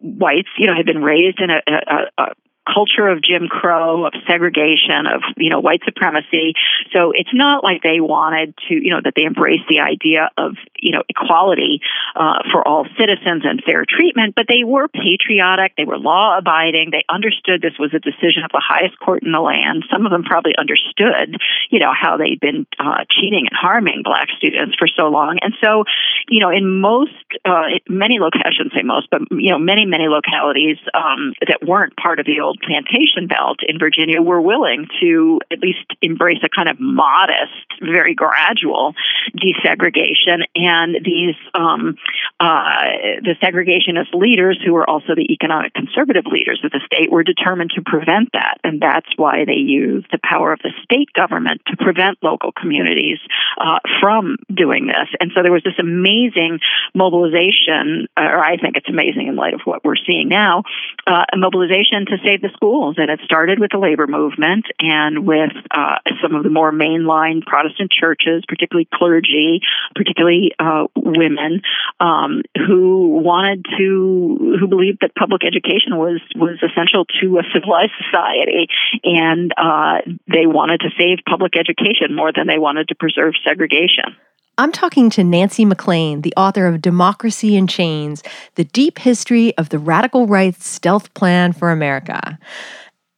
whites, 0.00 0.48
you 0.58 0.66
know, 0.66 0.74
had 0.74 0.86
been 0.86 1.02
raised 1.02 1.40
in 1.40 1.50
a, 1.50 1.60
a, 1.66 2.22
a 2.22 2.34
culture 2.72 3.08
of 3.08 3.22
Jim 3.22 3.48
Crow, 3.48 4.06
of 4.06 4.12
segregation, 4.26 5.06
of 5.06 5.22
you 5.36 5.50
know 5.50 5.60
white 5.60 5.80
supremacy. 5.84 6.54
So 6.92 7.12
it's 7.12 7.32
not 7.32 7.64
like 7.64 7.82
they 7.82 8.00
wanted 8.00 8.54
to, 8.68 8.74
you 8.74 8.90
know, 8.90 9.00
that 9.02 9.14
they 9.16 9.24
embraced 9.24 9.68
the 9.68 9.80
idea 9.80 10.30
of 10.36 10.56
you 10.76 10.92
know 10.92 11.02
equality 11.08 11.80
uh, 12.16 12.40
for 12.52 12.66
all 12.66 12.86
citizens 12.98 13.42
and 13.44 13.62
fair 13.64 13.84
treatment. 13.88 14.34
But 14.34 14.46
they 14.48 14.64
were 14.64 14.88
patriotic. 14.88 15.74
They 15.76 15.84
were 15.84 15.98
law 15.98 16.38
abiding. 16.38 16.90
They 16.90 17.04
understood 17.08 17.62
this 17.62 17.78
was 17.78 17.94
a 17.94 18.00
decision 18.00 18.44
of 18.44 18.50
the 18.52 18.62
highest 18.64 18.98
court 18.98 19.22
in 19.22 19.32
the 19.32 19.40
land. 19.40 19.84
Some 19.90 20.06
of 20.06 20.12
them 20.12 20.24
probably 20.24 20.54
understood, 20.58 21.36
you 21.70 21.78
know, 21.78 21.92
how 21.92 22.16
they'd 22.16 22.40
been 22.40 22.66
uh, 22.78 23.04
cheating 23.10 23.46
and 23.48 23.56
harming 23.56 24.02
black 24.04 24.28
students 24.36 24.76
for 24.76 24.88
so 24.88 25.08
long. 25.08 25.38
And 25.42 25.54
so, 25.60 25.84
you 26.28 26.40
know, 26.40 26.50
in 26.50 26.80
most, 26.80 27.12
uh, 27.44 27.78
many 27.88 28.18
localities, 28.18 28.46
I 28.46 28.56
shouldn't 28.56 28.74
say 28.74 28.82
most, 28.82 29.08
but 29.10 29.22
you 29.30 29.50
know, 29.50 29.58
many 29.58 29.84
many 29.84 30.08
localities 30.08 30.78
um, 30.94 31.34
that 31.46 31.66
weren't 31.66 31.96
part 31.96 32.20
of 32.20 32.26
the 32.26 32.40
old 32.40 32.57
plantation 32.62 33.26
belt 33.26 33.58
in 33.66 33.78
Virginia 33.78 34.20
were 34.22 34.40
willing 34.40 34.86
to 35.00 35.40
at 35.50 35.60
least 35.60 35.86
embrace 36.02 36.38
a 36.42 36.48
kind 36.48 36.68
of 36.68 36.78
modest, 36.78 37.52
very 37.82 38.14
gradual 38.14 38.94
desegregation. 39.36 40.42
And 40.54 40.96
these 41.04 41.36
um, 41.54 41.96
uh, 42.40 43.20
the 43.22 43.34
segregationist 43.42 44.14
leaders, 44.14 44.58
who 44.64 44.72
were 44.72 44.88
also 44.88 45.14
the 45.14 45.32
economic 45.32 45.74
conservative 45.74 46.24
leaders 46.26 46.60
of 46.64 46.70
the 46.70 46.80
state, 46.86 47.10
were 47.10 47.22
determined 47.22 47.70
to 47.74 47.82
prevent 47.82 48.30
that, 48.32 48.58
and 48.64 48.80
that's 48.80 49.08
why 49.16 49.44
they 49.44 49.58
used 49.58 50.06
the 50.12 50.18
power 50.22 50.52
of 50.52 50.60
the 50.60 50.72
state 50.84 51.12
government 51.12 51.60
to 51.66 51.76
prevent 51.76 52.18
local 52.22 52.52
communities 52.52 53.18
uh, 53.58 53.78
from 54.00 54.36
doing 54.54 54.86
this. 54.86 55.08
And 55.20 55.32
so 55.34 55.42
there 55.42 55.52
was 55.52 55.62
this 55.64 55.78
amazing 55.78 56.60
mobilization, 56.94 58.06
or 58.16 58.44
I 58.44 58.56
think 58.56 58.76
it's 58.76 58.88
amazing 58.88 59.28
in 59.28 59.36
light 59.36 59.54
of 59.54 59.60
what 59.64 59.84
we're 59.84 59.96
seeing 60.06 60.28
now, 60.28 60.62
uh, 61.06 61.24
a 61.32 61.36
mobilization 61.36 62.06
to 62.06 62.18
save 62.24 62.40
the 62.40 62.47
the 62.48 62.56
schools. 62.56 62.96
And 62.98 63.10
it 63.10 63.20
started 63.24 63.58
with 63.58 63.70
the 63.70 63.78
labor 63.78 64.06
movement 64.06 64.66
and 64.80 65.26
with 65.26 65.52
uh, 65.70 65.96
some 66.22 66.34
of 66.34 66.42
the 66.42 66.50
more 66.50 66.72
mainline 66.72 67.44
Protestant 67.44 67.90
churches, 67.90 68.44
particularly 68.48 68.88
clergy, 68.92 69.60
particularly 69.94 70.52
uh, 70.58 70.86
women, 70.96 71.62
um, 72.00 72.42
who 72.56 73.20
wanted 73.22 73.66
to, 73.78 74.56
who 74.60 74.66
believed 74.68 74.98
that 75.02 75.14
public 75.14 75.44
education 75.44 75.96
was 75.96 76.20
was 76.36 76.58
essential 76.62 77.04
to 77.20 77.38
a 77.38 77.42
civilized 77.52 77.92
society, 78.04 78.68
and 79.04 79.52
uh, 79.56 79.98
they 80.26 80.46
wanted 80.46 80.80
to 80.80 80.90
save 80.98 81.18
public 81.28 81.56
education 81.56 82.14
more 82.14 82.32
than 82.32 82.46
they 82.46 82.58
wanted 82.58 82.88
to 82.88 82.94
preserve 82.94 83.34
segregation. 83.46 84.16
I'm 84.60 84.72
talking 84.72 85.08
to 85.10 85.22
Nancy 85.22 85.64
MacLean, 85.64 86.22
the 86.22 86.34
author 86.36 86.66
of 86.66 86.82
Democracy 86.82 87.54
in 87.54 87.68
Chains 87.68 88.24
The 88.56 88.64
Deep 88.64 88.98
History 88.98 89.56
of 89.56 89.68
the 89.68 89.78
Radical 89.78 90.26
Right's 90.26 90.66
Stealth 90.66 91.14
Plan 91.14 91.52
for 91.52 91.70
America. 91.70 92.36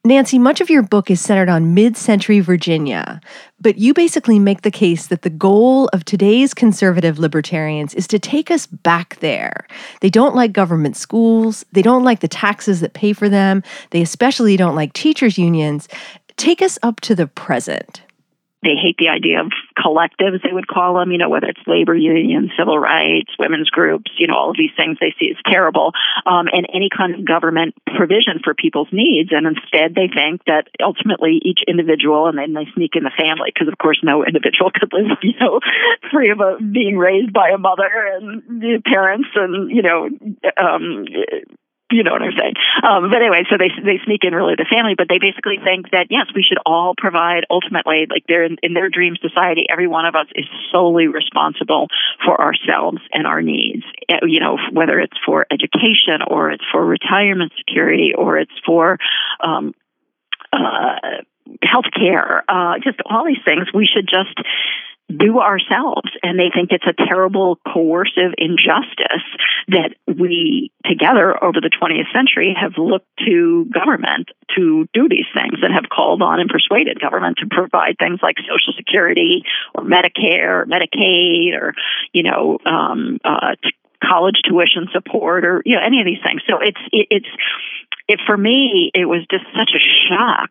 Nancy, 0.05 0.37
much 0.37 0.61
of 0.61 0.69
your 0.69 0.83
book 0.83 1.09
is 1.09 1.19
centered 1.19 1.49
on 1.49 1.73
mid 1.73 1.97
century 1.97 2.41
Virginia, 2.41 3.19
but 3.59 3.79
you 3.79 3.91
basically 3.91 4.37
make 4.37 4.61
the 4.61 4.69
case 4.69 5.07
that 5.07 5.23
the 5.23 5.31
goal 5.31 5.87
of 5.93 6.05
today's 6.05 6.53
conservative 6.53 7.17
libertarians 7.17 7.95
is 7.95 8.05
to 8.05 8.19
take 8.19 8.51
us 8.51 8.67
back 8.67 9.17
there. 9.19 9.65
They 10.01 10.11
don't 10.11 10.35
like 10.35 10.53
government 10.53 10.95
schools, 10.95 11.65
they 11.71 11.81
don't 11.81 12.03
like 12.03 12.19
the 12.19 12.27
taxes 12.27 12.81
that 12.81 12.93
pay 12.93 13.13
for 13.13 13.29
them, 13.29 13.63
they 13.89 14.03
especially 14.03 14.57
don't 14.57 14.75
like 14.75 14.93
teachers' 14.93 15.39
unions. 15.39 15.87
Take 16.37 16.61
us 16.61 16.77
up 16.83 17.01
to 17.01 17.15
the 17.15 17.25
present 17.25 18.01
they 18.63 18.75
hate 18.75 18.97
the 18.97 19.09
idea 19.09 19.41
of 19.41 19.51
collectives, 19.77 20.43
they 20.43 20.53
would 20.53 20.67
call 20.67 20.99
them, 20.99 21.11
you 21.11 21.17
know, 21.17 21.29
whether 21.29 21.47
it's 21.47 21.61
labor 21.65 21.95
unions, 21.95 22.51
civil 22.57 22.77
rights, 22.77 23.31
women's 23.39 23.69
groups, 23.69 24.11
you 24.17 24.27
know, 24.27 24.35
all 24.35 24.51
of 24.51 24.57
these 24.57 24.71
things 24.77 24.97
they 24.99 25.13
see 25.19 25.31
as 25.31 25.37
terrible, 25.45 25.93
um, 26.25 26.47
and 26.51 26.67
any 26.73 26.89
kind 26.95 27.15
of 27.15 27.25
government 27.25 27.73
provision 27.95 28.39
for 28.43 28.53
people's 28.53 28.89
needs. 28.91 29.31
And 29.31 29.47
instead, 29.47 29.95
they 29.95 30.07
think 30.13 30.45
that 30.45 30.67
ultimately 30.81 31.41
each 31.43 31.59
individual, 31.67 32.27
and 32.27 32.37
then 32.37 32.53
they 32.53 32.67
sneak 32.75 32.95
in 32.95 33.03
the 33.03 33.11
family, 33.17 33.51
because 33.53 33.67
of 33.67 33.77
course, 33.77 33.99
no 34.03 34.23
individual 34.25 34.71
could 34.75 34.91
live, 34.93 35.17
you 35.23 35.33
know, 35.39 35.59
free 36.11 36.29
of 36.29 36.39
a, 36.39 36.57
being 36.61 36.97
raised 36.97 37.33
by 37.33 37.49
a 37.49 37.57
mother 37.57 37.89
and 38.15 38.61
the 38.61 38.81
parents 38.85 39.29
and, 39.35 39.71
you 39.71 39.81
know, 39.81 40.09
um, 40.57 41.05
you 41.91 42.03
know 42.03 42.11
what 42.11 42.21
I'm 42.21 42.37
saying. 42.37 42.55
Um, 42.83 43.09
but 43.09 43.21
anyway, 43.21 43.43
so 43.49 43.57
they 43.57 43.69
they 43.83 43.99
sneak 44.05 44.23
in 44.23 44.33
really 44.33 44.55
the 44.55 44.65
family, 44.69 44.95
but 44.97 45.07
they 45.09 45.19
basically 45.19 45.57
think 45.63 45.91
that 45.91 46.07
yes, 46.09 46.27
we 46.35 46.43
should 46.43 46.59
all 46.65 46.93
provide. 46.97 47.45
Ultimately, 47.49 48.07
like 48.09 48.23
they're 48.27 48.43
in, 48.43 48.57
in 48.63 48.73
their 48.73 48.89
dream 48.89 49.15
society, 49.21 49.65
every 49.69 49.87
one 49.87 50.05
of 50.05 50.15
us 50.15 50.27
is 50.35 50.45
solely 50.71 51.07
responsible 51.07 51.87
for 52.25 52.39
ourselves 52.39 52.99
and 53.13 53.27
our 53.27 53.41
needs. 53.41 53.83
Eh, 54.09 54.19
you 54.23 54.39
know, 54.39 54.57
whether 54.71 54.99
it's 54.99 55.17
for 55.25 55.45
education 55.51 56.21
or 56.27 56.51
it's 56.51 56.65
for 56.71 56.85
retirement 56.85 57.51
security 57.57 58.13
or 58.17 58.37
it's 58.37 58.51
for 58.65 58.97
um, 59.41 59.73
uh, 60.53 60.95
health 61.63 61.85
uh, 62.47 62.79
just 62.83 62.99
all 63.05 63.25
these 63.25 63.43
things. 63.45 63.67
We 63.73 63.85
should 63.85 64.07
just 64.07 64.35
do 65.09 65.39
ourselves. 65.39 66.09
And 66.23 66.39
they 66.39 66.49
think 66.53 66.71
it's 66.71 66.85
a 66.87 66.93
terrible 66.93 67.59
coercive 67.73 68.33
injustice 68.37 69.25
that 69.67 69.95
we 70.07 70.71
together 70.85 71.41
over 71.43 71.59
the 71.61 71.69
20th 71.69 72.11
century 72.13 72.55
have 72.59 72.73
looked 72.77 73.07
to 73.25 73.65
government 73.73 74.29
to 74.55 74.87
do 74.93 75.07
these 75.09 75.27
things 75.33 75.59
and 75.61 75.73
have 75.73 75.89
called 75.89 76.21
on 76.21 76.39
and 76.39 76.49
persuaded 76.49 76.99
government 76.99 77.37
to 77.37 77.47
provide 77.49 77.95
things 77.99 78.19
like 78.21 78.35
Social 78.39 78.73
Security 78.75 79.43
or 79.73 79.83
Medicare 79.83 80.61
or 80.61 80.65
Medicaid 80.65 81.53
or, 81.53 81.73
you 82.13 82.23
know, 82.23 82.57
um, 82.65 83.19
uh, 83.23 83.55
college 84.03 84.41
tuition 84.47 84.87
support 84.91 85.45
or 85.45 85.61
you 85.65 85.75
know 85.75 85.81
any 85.81 85.99
of 85.99 86.05
these 86.05 86.21
things 86.23 86.41
so 86.47 86.59
it's 86.59 86.81
it, 86.91 87.07
it's 87.09 87.27
it, 88.11 88.19
for 88.25 88.35
me, 88.35 88.91
it 88.93 89.05
was 89.05 89.25
just 89.31 89.45
such 89.55 89.71
a 89.73 89.79
shock 90.09 90.49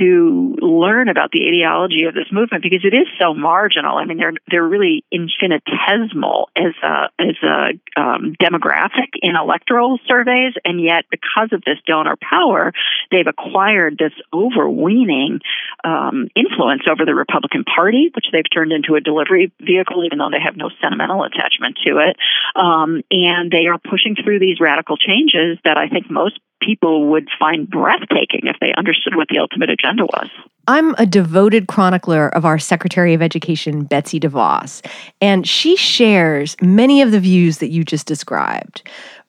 to 0.00 0.56
learn 0.60 1.08
about 1.08 1.30
the 1.30 1.46
ideology 1.46 2.04
of 2.04 2.14
this 2.14 2.26
movement 2.32 2.64
because 2.64 2.84
it 2.84 2.92
is 2.92 3.06
so 3.20 3.34
marginal. 3.34 3.98
I 3.98 4.04
mean, 4.04 4.18
they're 4.18 4.32
they're 4.50 4.66
really 4.66 5.04
infinitesimal 5.12 6.50
as 6.56 6.74
a 6.82 7.08
as 7.20 7.36
a 7.44 8.00
um, 8.00 8.34
demographic 8.42 9.14
in 9.22 9.36
electoral 9.36 10.00
surveys, 10.08 10.54
and 10.64 10.82
yet 10.82 11.04
because 11.08 11.50
of 11.52 11.62
this 11.62 11.78
donor 11.86 12.16
power, 12.16 12.72
they've 13.12 13.26
acquired 13.26 13.98
this 13.98 14.12
overweening 14.32 15.38
um, 15.84 16.28
influence 16.34 16.82
over 16.90 17.04
the 17.04 17.14
Republican 17.14 17.62
Party, 17.62 18.10
which 18.14 18.26
they've 18.32 18.50
turned 18.52 18.72
into 18.72 18.96
a 18.96 19.00
delivery 19.00 19.52
vehicle, 19.60 20.04
even 20.04 20.18
though 20.18 20.30
they 20.30 20.42
have 20.42 20.56
no 20.56 20.70
sentimental 20.82 21.22
attachment 21.22 21.78
to 21.86 21.98
it. 21.98 22.16
Um, 22.56 22.77
Um, 22.78 23.02
and 23.10 23.50
they 23.50 23.66
are 23.66 23.78
pushing 23.78 24.16
through 24.16 24.38
these 24.38 24.60
radical 24.60 24.96
changes 24.96 25.58
that 25.64 25.76
I 25.76 25.88
think 25.88 26.10
most 26.10 26.38
people 26.60 27.08
would 27.10 27.28
find 27.38 27.68
breathtaking 27.68 28.42
if 28.44 28.56
they 28.60 28.72
understood 28.76 29.14
what 29.14 29.28
the 29.28 29.38
ultimate 29.38 29.70
agenda 29.70 30.04
was. 30.04 30.28
I'm 30.66 30.94
a 30.98 31.06
devoted 31.06 31.66
chronicler 31.68 32.28
of 32.28 32.44
our 32.44 32.58
Secretary 32.58 33.14
of 33.14 33.22
Education, 33.22 33.84
Betsy 33.84 34.20
DeVos, 34.20 34.84
and 35.20 35.46
she 35.46 35.76
shares 35.76 36.56
many 36.60 37.00
of 37.00 37.10
the 37.10 37.20
views 37.20 37.58
that 37.58 37.68
you 37.68 37.84
just 37.84 38.06
described. 38.06 38.82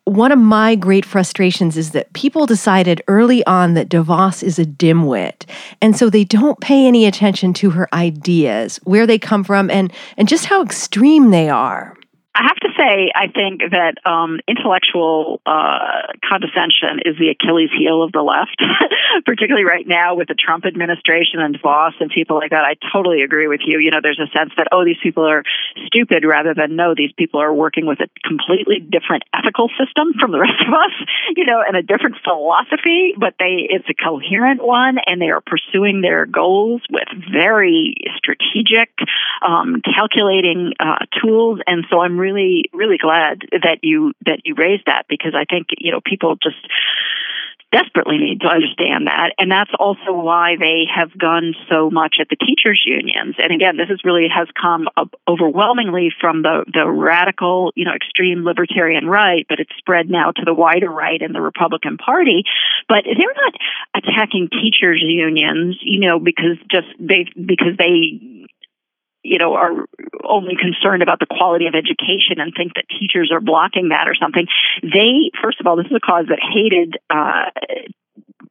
One 0.05 0.31
of 0.31 0.39
my 0.39 0.75
great 0.75 1.05
frustrations 1.05 1.77
is 1.77 1.91
that 1.91 2.11
people 2.13 2.47
decided 2.47 3.03
early 3.07 3.45
on 3.45 3.75
that 3.75 3.89
DeVos 3.89 4.41
is 4.41 4.57
a 4.57 4.65
dimwit, 4.65 5.45
and 5.81 5.95
so 5.95 6.09
they 6.09 6.23
don't 6.23 6.59
pay 6.59 6.87
any 6.87 7.05
attention 7.05 7.53
to 7.55 7.69
her 7.69 7.87
ideas, 7.93 8.77
where 8.83 9.05
they 9.05 9.19
come 9.19 9.43
from, 9.43 9.69
and, 9.69 9.93
and 10.17 10.27
just 10.27 10.45
how 10.45 10.63
extreme 10.63 11.29
they 11.29 11.47
are. 11.47 11.95
I 12.39 12.43
have 12.47 12.55
to 12.63 12.69
say, 12.79 13.11
I 13.13 13.27
think 13.27 13.59
that 13.71 13.99
um, 14.07 14.39
intellectual 14.47 15.41
uh, 15.45 16.15
condescension 16.23 17.03
is 17.03 17.19
the 17.19 17.35
Achilles 17.35 17.69
heel 17.77 18.01
of 18.01 18.13
the 18.13 18.21
left, 18.21 18.63
particularly 19.25 19.65
right 19.65 19.85
now 19.85 20.15
with 20.15 20.29
the 20.29 20.39
Trump 20.39 20.65
administration 20.65 21.41
and 21.41 21.59
DeVos 21.59 21.99
and 21.99 22.09
people 22.09 22.37
like 22.37 22.51
that. 22.51 22.63
I 22.63 22.79
totally 22.93 23.23
agree 23.23 23.47
with 23.47 23.59
you. 23.65 23.79
You 23.79 23.91
know, 23.91 23.99
there's 24.01 24.23
a 24.23 24.31
sense 24.31 24.53
that, 24.55 24.69
oh, 24.71 24.85
these 24.85 24.99
people 25.03 25.27
are 25.27 25.43
stupid 25.87 26.23
rather 26.23 26.53
than, 26.53 26.77
no, 26.77 26.95
these 26.95 27.11
people 27.11 27.41
are 27.41 27.53
working 27.53 27.85
with 27.85 27.99
a 27.99 28.07
completely 28.23 28.79
different 28.79 29.23
ethical 29.35 29.67
system 29.75 30.15
from 30.17 30.31
the 30.31 30.39
rest 30.39 30.63
of 30.65 30.73
us, 30.73 30.95
you 31.35 31.43
know, 31.43 31.59
and 31.59 31.75
a 31.75 31.83
different 31.83 32.15
philosophy, 32.23 33.15
but 33.19 33.35
they, 33.37 33.67
it's 33.67 33.89
a 33.89 33.93
coherent 33.93 34.63
one 34.63 34.95
and 35.05 35.19
they 35.19 35.29
are 35.29 35.41
pursuing 35.41 35.99
their 35.99 36.25
goals 36.25 36.81
with 36.89 37.09
very 37.33 37.95
strategic, 38.15 38.95
um, 39.41 39.81
calculating 39.81 40.73
uh, 40.79 41.05
tools. 41.21 41.59
And 41.67 41.85
so 41.89 42.01
I'm 42.01 42.17
really, 42.17 42.65
really 42.73 42.97
glad 42.97 43.41
that 43.51 43.79
you 43.81 44.13
that 44.25 44.41
you 44.45 44.55
raised 44.55 44.83
that 44.85 45.05
because 45.07 45.33
I 45.35 45.45
think 45.45 45.67
you 45.77 45.91
know 45.91 46.01
people 46.03 46.35
just 46.35 46.57
desperately 47.71 48.17
need 48.17 48.41
to 48.41 48.47
understand 48.47 49.07
that. 49.07 49.33
And 49.37 49.51
that's 49.51 49.71
also 49.77 50.11
why 50.11 50.55
they 50.59 50.85
have 50.93 51.13
done 51.13 51.53
so 51.69 51.89
much 51.91 52.15
at 52.19 52.27
the 52.29 52.35
teachers 52.35 52.83
unions. 52.85 53.35
And 53.37 53.53
again, 53.53 53.77
this 53.77 53.89
is 53.89 54.01
really 54.03 54.27
has 54.27 54.47
come 54.59 54.87
overwhelmingly 55.27 56.11
from 56.19 56.41
the, 56.41 56.65
the 56.73 56.89
radical, 56.89 57.71
you 57.75 57.85
know, 57.85 57.93
extreme 57.93 58.43
libertarian 58.43 59.07
right, 59.07 59.45
but 59.47 59.59
it's 59.59 59.71
spread 59.77 60.09
now 60.09 60.31
to 60.31 60.45
the 60.45 60.53
wider 60.53 60.89
right 60.89 61.21
and 61.21 61.35
the 61.35 61.41
Republican 61.41 61.97
Party. 61.97 62.43
But 62.87 63.03
they're 63.05 63.35
not 63.35 63.53
attacking 63.93 64.49
teachers 64.49 65.03
unions, 65.05 65.77
you 65.81 65.99
know, 65.99 66.19
because 66.19 66.57
just 66.71 66.87
they, 66.99 67.27
because 67.35 67.77
they, 67.77 68.38
you 69.29 69.37
know, 69.37 69.53
are 69.53 69.85
only 70.25 70.55
concerned 70.59 71.03
about 71.03 71.19
the 71.19 71.27
quality 71.29 71.67
of 71.67 71.75
education 71.75 72.41
and 72.41 72.51
think 72.57 72.73
that 72.73 72.85
teachers 72.89 73.29
are 73.31 73.39
blocking 73.39 73.89
that 73.89 74.07
or 74.07 74.15
something. 74.15 74.47
They, 74.81 75.29
first 75.39 75.59
of 75.61 75.67
all, 75.67 75.77
this 75.77 75.85
is 75.85 75.95
a 75.95 75.99
cause 75.99 76.25
that 76.29 76.41
hated 76.41 76.97
uh, 77.13 77.53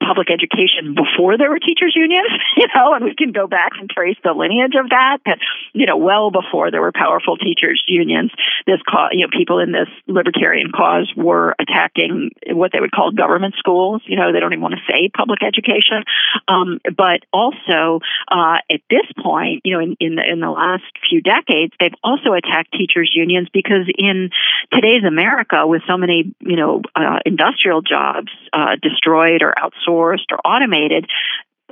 public 0.08 0.30
education 0.30 0.94
before 0.94 1.36
there 1.36 1.50
were 1.50 1.58
teachers 1.58 1.94
unions, 1.94 2.28
you 2.56 2.66
know, 2.74 2.94
and 2.94 3.04
we 3.04 3.14
can 3.14 3.32
go 3.32 3.46
back 3.46 3.72
and 3.78 3.90
trace 3.90 4.16
the 4.24 4.32
lineage 4.32 4.74
of 4.78 4.90
that. 4.90 5.18
That 5.26 5.38
you 5.72 5.86
know, 5.86 5.96
well 5.96 6.30
before 6.30 6.70
there 6.70 6.80
were 6.80 6.92
powerful 6.92 7.36
teachers 7.36 7.82
unions, 7.86 8.30
this 8.66 8.80
cause, 8.88 9.10
you 9.12 9.26
know, 9.26 9.30
people 9.30 9.58
in 9.58 9.72
this 9.72 9.88
libertarian 10.06 10.70
cause 10.74 11.12
were 11.16 11.54
attacking 11.58 12.30
what 12.48 12.72
they 12.72 12.80
would 12.80 12.92
call 12.92 13.12
government 13.12 13.54
schools. 13.58 14.02
You 14.06 14.16
know, 14.16 14.32
they 14.32 14.40
don't 14.40 14.52
even 14.52 14.62
want 14.62 14.74
to 14.74 14.92
say 14.92 15.10
public 15.14 15.42
education, 15.42 16.04
um, 16.46 16.80
but 16.96 17.20
also 17.32 18.00
uh, 18.30 18.58
at 18.70 18.80
this 18.90 19.06
point, 19.22 19.62
you 19.64 19.74
know, 19.74 19.80
in 19.80 19.96
in 20.00 20.14
the, 20.14 20.22
in 20.24 20.40
the 20.40 20.50
last 20.50 20.84
few 21.08 21.20
decades, 21.20 21.72
they've 21.80 21.98
also 22.02 22.32
attacked 22.32 22.72
teachers 22.72 23.12
unions 23.14 23.48
because 23.52 23.86
in 23.98 24.30
today's 24.72 25.04
America, 25.04 25.66
with 25.66 25.82
so 25.86 25.96
many 25.96 26.34
you 26.40 26.56
know 26.56 26.82
uh, 26.94 27.18
industrial 27.26 27.82
jobs 27.82 28.30
uh, 28.52 28.76
destroyed 28.80 29.42
or 29.42 29.54
outsourced 29.58 29.87
or 29.88 30.16
automated, 30.44 31.06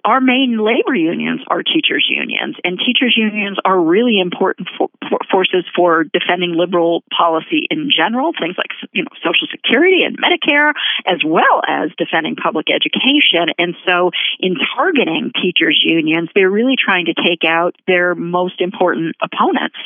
our 0.07 0.21
main 0.21 0.57
labor 0.57 0.95
unions 0.95 1.41
are 1.49 1.65
teachers 1.65 2.07
unions, 2.09 2.55
and 2.63 2.79
teachers 2.79 3.15
unions 3.17 3.59
are 3.65 3.79
really 3.79 4.21
important 4.21 4.69
for, 4.79 4.89
for 5.11 5.19
forces 5.29 5.65
for 5.75 6.05
defending 6.05 6.55
liberal 6.55 7.03
policy 7.11 7.67
in 7.71 7.91
general, 7.91 8.33
things 8.39 8.55
like 8.57 8.71
you 8.93 9.03
know 9.03 9.11
Social 9.17 9.49
Security 9.51 10.05
and 10.05 10.17
Medicare, 10.17 10.73
as 11.07 11.19
well 11.27 11.61
as 11.67 11.91
defending 11.99 12.37
public 12.37 12.69
education. 12.71 13.51
And 13.59 13.75
so, 13.85 14.13
in 14.39 14.55
targeting 14.77 15.33
teachers 15.43 15.83
unions, 15.85 16.31
they're 16.37 16.51
really 16.51 16.77
trying 16.79 17.07
to 17.07 17.15
take 17.15 17.43
out 17.45 17.75
their 17.89 18.15
most 18.15 18.61
important 18.61 19.17
opponents 19.21 19.77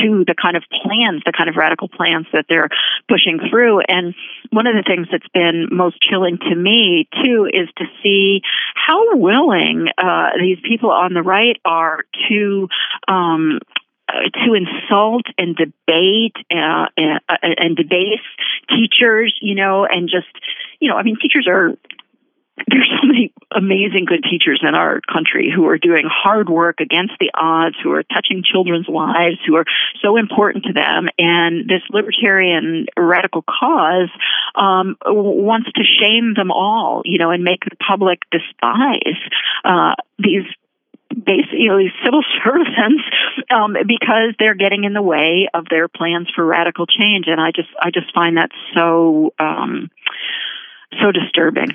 to 0.00 0.24
the 0.26 0.34
kind 0.34 0.56
of 0.56 0.64
plans, 0.82 1.22
the 1.26 1.32
kind 1.36 1.50
of 1.50 1.56
radical 1.56 1.88
plans 1.88 2.26
that 2.32 2.46
they're 2.48 2.70
pushing 3.10 3.40
through. 3.50 3.80
And 3.80 4.14
one 4.50 4.66
of 4.66 4.74
the 4.74 4.84
things 4.86 5.08
that's 5.12 5.28
been 5.34 5.68
most 5.70 6.00
chilling 6.00 6.38
to 6.48 6.54
me 6.54 7.08
too 7.22 7.46
is 7.52 7.68
to 7.76 7.84
see 8.02 8.40
how 8.74 9.16
willing 9.16 9.65
willing 9.66 9.88
uh, 9.98 10.30
these 10.40 10.58
people 10.66 10.90
on 10.90 11.14
the 11.14 11.22
right 11.22 11.56
are 11.64 12.00
to 12.28 12.68
um, 13.08 13.58
uh, 14.08 14.30
to 14.44 14.54
insult 14.54 15.26
and 15.36 15.56
debate 15.56 16.36
uh, 16.50 16.86
and, 16.96 17.20
uh, 17.28 17.36
and 17.40 17.76
debase 17.76 18.20
teachers, 18.68 19.36
you 19.42 19.54
know, 19.54 19.84
and 19.84 20.08
just, 20.08 20.28
you 20.78 20.88
know, 20.88 20.96
I 20.96 21.02
mean, 21.02 21.16
teachers 21.20 21.46
are 21.48 21.76
there's 22.68 22.90
so 23.00 23.06
many 23.06 23.32
amazing 23.54 24.06
good 24.06 24.24
teachers 24.28 24.62
in 24.66 24.74
our 24.74 25.00
country 25.12 25.52
who 25.54 25.66
are 25.66 25.78
doing 25.78 26.04
hard 26.08 26.48
work 26.48 26.80
against 26.80 27.12
the 27.20 27.30
odds, 27.34 27.76
who 27.82 27.92
are 27.92 28.02
touching 28.02 28.42
children's 28.42 28.88
lives, 28.88 29.36
who 29.46 29.56
are 29.56 29.66
so 30.02 30.16
important 30.16 30.64
to 30.64 30.72
them. 30.72 31.08
And 31.18 31.68
this 31.68 31.82
libertarian 31.90 32.86
radical 32.96 33.42
cause 33.42 34.08
um, 34.54 34.96
wants 35.04 35.70
to 35.72 35.82
shame 35.84 36.34
them 36.34 36.50
all, 36.50 37.02
you 37.04 37.18
know, 37.18 37.30
and 37.30 37.44
make 37.44 37.64
the 37.64 37.76
public 37.76 38.20
despise 38.30 39.20
uh, 39.64 39.94
these 40.18 40.44
basically 41.10 41.92
civil 42.04 42.22
servants 42.44 43.04
um, 43.50 43.76
because 43.86 44.34
they're 44.38 44.54
getting 44.54 44.84
in 44.84 44.94
the 44.94 45.02
way 45.02 45.48
of 45.52 45.66
their 45.70 45.88
plans 45.88 46.28
for 46.34 46.44
radical 46.44 46.86
change. 46.86 47.26
And 47.28 47.40
I 47.40 47.52
just 47.52 47.68
I 47.80 47.90
just 47.90 48.12
find 48.14 48.38
that 48.38 48.50
so 48.74 49.32
um, 49.38 49.90
so 51.00 51.12
disturbing. 51.12 51.68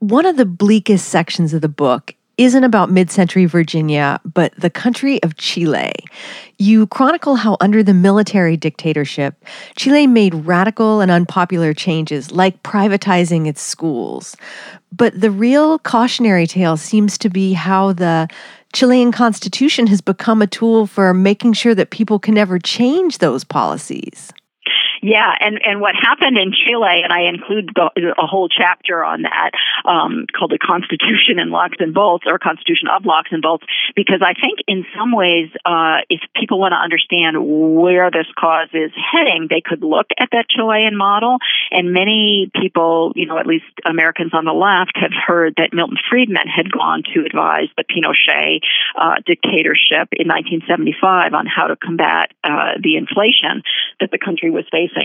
One 0.00 0.26
of 0.26 0.36
the 0.36 0.44
bleakest 0.44 1.08
sections 1.08 1.54
of 1.54 1.62
the 1.62 1.70
book 1.70 2.14
isn't 2.36 2.64
about 2.64 2.90
mid 2.90 3.10
century 3.10 3.46
Virginia, 3.46 4.20
but 4.26 4.54
the 4.58 4.68
country 4.68 5.22
of 5.22 5.38
Chile. 5.38 5.92
You 6.58 6.86
chronicle 6.88 7.36
how, 7.36 7.56
under 7.62 7.82
the 7.82 7.94
military 7.94 8.58
dictatorship, 8.58 9.42
Chile 9.74 10.06
made 10.06 10.34
radical 10.34 11.00
and 11.00 11.10
unpopular 11.10 11.72
changes, 11.72 12.30
like 12.30 12.62
privatizing 12.62 13.46
its 13.46 13.62
schools. 13.62 14.36
But 14.92 15.18
the 15.18 15.30
real 15.30 15.78
cautionary 15.78 16.46
tale 16.46 16.76
seems 16.76 17.16
to 17.18 17.30
be 17.30 17.54
how 17.54 17.94
the 17.94 18.28
Chilean 18.74 19.12
constitution 19.12 19.86
has 19.86 20.02
become 20.02 20.42
a 20.42 20.46
tool 20.46 20.86
for 20.86 21.14
making 21.14 21.54
sure 21.54 21.74
that 21.74 21.88
people 21.88 22.18
can 22.18 22.34
never 22.34 22.58
change 22.58 23.16
those 23.16 23.44
policies. 23.44 24.30
Yeah, 25.02 25.30
and 25.40 25.60
and 25.64 25.80
what 25.80 25.94
happened 25.94 26.38
in 26.38 26.52
Chile, 26.52 27.02
and 27.02 27.12
I 27.12 27.28
include 27.28 27.70
a 27.76 28.26
whole 28.26 28.48
chapter 28.48 29.04
on 29.04 29.22
that 29.22 29.50
um, 29.84 30.26
called 30.32 30.50
the 30.50 30.58
Constitution 30.58 31.38
in 31.38 31.50
Locks 31.50 31.76
and 31.80 31.92
Bolts 31.92 32.24
or 32.26 32.38
Constitution 32.38 32.88
of 32.88 33.04
Locks 33.04 33.30
and 33.30 33.42
Bolts, 33.42 33.64
because 33.94 34.22
I 34.22 34.32
think 34.32 34.60
in 34.66 34.84
some 34.96 35.12
ways, 35.12 35.50
uh, 35.64 35.98
if 36.08 36.20
people 36.34 36.58
want 36.58 36.72
to 36.72 36.80
understand 36.80 37.36
where 37.38 38.10
this 38.10 38.26
cause 38.38 38.68
is 38.72 38.90
heading, 38.96 39.46
they 39.50 39.60
could 39.60 39.82
look 39.82 40.06
at 40.18 40.30
that 40.32 40.48
Chilean 40.48 40.96
model. 40.96 41.38
And 41.70 41.92
many 41.92 42.50
people, 42.54 43.12
you 43.14 43.26
know, 43.26 43.38
at 43.38 43.46
least 43.46 43.66
Americans 43.84 44.32
on 44.32 44.44
the 44.44 44.52
left, 44.52 44.96
have 44.96 45.12
heard 45.12 45.54
that 45.56 45.72
Milton 45.72 45.98
Friedman 46.08 46.48
had 46.48 46.72
gone 46.72 47.02
to 47.14 47.24
advise 47.24 47.68
the 47.76 47.84
Pinochet 47.84 48.60
uh, 48.96 49.16
dictatorship 49.26 50.08
in 50.12 50.28
1975 50.28 51.34
on 51.34 51.46
how 51.46 51.66
to 51.66 51.76
combat 51.76 52.32
uh, 52.44 52.80
the 52.82 52.96
inflation 52.96 53.62
that 54.00 54.10
the 54.10 54.18
country 54.18 54.50
was 54.50 54.64
facing 54.70 54.95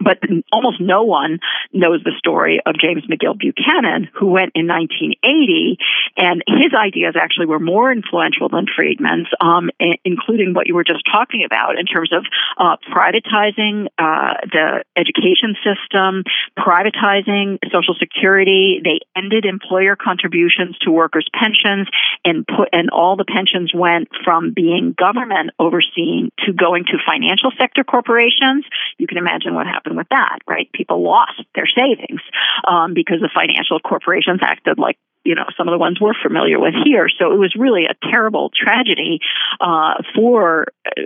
But 0.00 0.18
almost 0.52 0.80
no 0.80 1.02
one 1.02 1.40
knows 1.72 2.02
the 2.04 2.12
story 2.18 2.60
of 2.64 2.76
James 2.80 3.02
McGill 3.06 3.38
Buchanan, 3.38 4.08
who 4.14 4.26
went 4.26 4.52
in 4.54 4.66
1980, 4.66 5.78
and 6.16 6.42
his 6.46 6.72
ideas 6.74 7.14
actually 7.20 7.46
were 7.46 7.58
more 7.58 7.90
influential 7.90 8.48
than 8.48 8.66
Friedman's, 8.74 9.28
um, 9.40 9.70
including 10.04 10.54
what 10.54 10.66
you 10.66 10.74
were 10.74 10.84
just 10.84 11.04
talking 11.10 11.44
about 11.44 11.78
in 11.78 11.86
terms 11.86 12.12
of 12.12 12.24
uh, 12.58 12.76
privatizing 12.92 13.86
uh, 13.98 14.34
the 14.50 14.84
education 14.96 15.56
system, 15.64 16.24
privatizing 16.56 17.58
Social 17.72 17.94
Security. 17.98 18.80
They 18.82 19.00
ended 19.16 19.44
employer 19.44 19.96
contributions 19.96 20.78
to 20.82 20.90
workers' 20.90 21.28
pensions, 21.32 21.88
and 22.24 22.46
put 22.46 22.68
and 22.72 22.90
all 22.90 23.16
the 23.16 23.24
pensions 23.24 23.72
went 23.74 24.08
from 24.24 24.52
being 24.52 24.94
government 24.96 25.50
overseen 25.58 26.30
to 26.46 26.52
going 26.52 26.84
to 26.86 26.98
financial 27.06 27.50
sector 27.58 27.84
corporations. 27.84 28.64
You 28.98 29.06
can 29.06 29.18
imagine 29.18 29.27
what 29.54 29.66
happened 29.66 29.96
with 29.96 30.08
that, 30.10 30.38
right? 30.46 30.70
People 30.72 31.02
lost 31.02 31.42
their 31.54 31.66
savings 31.66 32.20
um, 32.66 32.94
because 32.94 33.20
the 33.20 33.30
financial 33.34 33.80
corporations 33.80 34.40
acted 34.42 34.78
like 34.78 34.96
you 35.24 35.34
know 35.34 35.44
some 35.56 35.68
of 35.68 35.72
the 35.72 35.78
ones 35.78 35.98
we're 36.00 36.18
familiar 36.22 36.58
with 36.58 36.74
here. 36.84 37.08
So 37.08 37.32
it 37.32 37.38
was 37.38 37.54
really 37.58 37.84
a 37.84 37.94
terrible 38.10 38.50
tragedy 38.50 39.20
uh, 39.60 39.94
for 40.14 40.66
uh, 40.86 41.02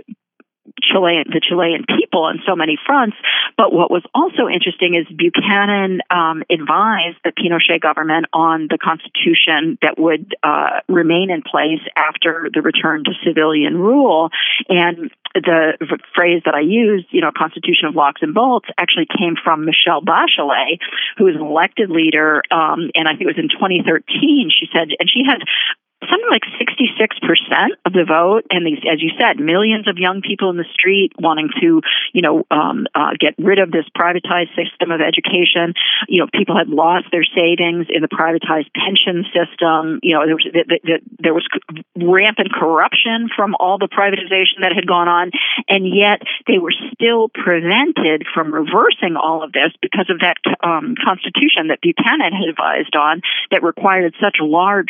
Chilean, 0.91 1.25
the 1.27 1.41
Chilean 1.41 1.85
people 1.87 2.23
on 2.23 2.41
so 2.45 2.55
many 2.55 2.77
fronts. 2.85 3.17
But 3.57 3.73
what 3.73 3.91
was 3.91 4.03
also 4.13 4.47
interesting 4.47 4.95
is 4.95 5.05
Buchanan 5.15 6.01
um, 6.09 6.43
advised 6.49 7.17
the 7.23 7.31
Pinochet 7.31 7.81
government 7.81 8.27
on 8.33 8.67
the 8.69 8.77
constitution 8.77 9.77
that 9.81 9.97
would 9.97 10.35
uh, 10.43 10.81
remain 10.87 11.29
in 11.29 11.41
place 11.41 11.81
after 11.95 12.49
the 12.53 12.61
return 12.61 13.03
to 13.05 13.11
civilian 13.23 13.77
rule. 13.77 14.29
And 14.69 15.11
the 15.33 15.73
phrase 16.13 16.43
that 16.45 16.53
I 16.53 16.61
used, 16.61 17.07
you 17.09 17.21
know, 17.21 17.31
constitution 17.35 17.87
of 17.87 17.95
locks 17.95 18.21
and 18.21 18.33
bolts, 18.33 18.69
actually 18.77 19.07
came 19.17 19.35
from 19.41 19.65
Michelle 19.65 20.01
Bachelet, 20.01 20.79
who 21.17 21.25
was 21.25 21.35
an 21.35 21.41
elected 21.41 21.89
leader, 21.89 22.43
um, 22.51 22.91
and 22.93 23.07
I 23.07 23.13
think 23.13 23.23
it 23.23 23.37
was 23.37 23.41
in 23.41 23.49
2013. 23.49 24.51
She 24.51 24.67
said, 24.71 24.89
and 24.99 25.09
she 25.09 25.23
had 25.25 25.41
something 26.09 26.29
like 26.29 26.43
66% 26.59 27.09
of 27.85 27.93
the 27.93 28.05
vote, 28.05 28.45
and 28.49 28.65
these, 28.65 28.79
as 28.89 29.01
you 29.01 29.11
said, 29.19 29.39
millions 29.39 29.87
of 29.87 29.97
young 29.97 30.21
people 30.21 30.49
in 30.49 30.57
the 30.57 30.67
street 30.73 31.11
wanting 31.19 31.49
to, 31.61 31.81
you 32.13 32.21
know, 32.21 32.45
um, 32.51 32.87
uh, 32.95 33.11
get 33.19 33.35
rid 33.37 33.59
of 33.59 33.71
this 33.71 33.85
privatized 33.97 34.53
system 34.55 34.91
of 34.91 35.01
education. 35.01 35.73
You 36.07 36.21
know, 36.21 36.27
people 36.33 36.57
had 36.57 36.69
lost 36.69 37.07
their 37.11 37.23
savings 37.23 37.87
in 37.89 38.01
the 38.01 38.11
privatized 38.11 38.71
pension 38.73 39.25
system. 39.33 39.99
You 40.03 40.15
know, 40.15 40.25
there 40.25 40.35
was 40.35 40.47
the, 40.51 40.79
the, 40.83 40.99
there 41.19 41.33
was 41.33 41.47
rampant 41.95 42.51
corruption 42.51 43.29
from 43.35 43.55
all 43.59 43.77
the 43.77 43.87
privatization 43.87 44.61
that 44.61 44.73
had 44.73 44.87
gone 44.87 45.07
on, 45.07 45.31
and 45.67 45.87
yet 45.87 46.21
they 46.47 46.57
were 46.57 46.73
still 46.93 47.29
prevented 47.29 48.25
from 48.33 48.53
reversing 48.53 49.15
all 49.15 49.43
of 49.43 49.51
this 49.51 49.71
because 49.81 50.09
of 50.09 50.19
that 50.19 50.37
um, 50.63 50.95
constitution 51.03 51.67
that 51.69 51.81
Buchanan 51.81 52.33
had 52.33 52.49
advised 52.49 52.95
on 52.95 53.21
that 53.51 53.63
required 53.63 54.13
such 54.21 54.37
large 54.39 54.89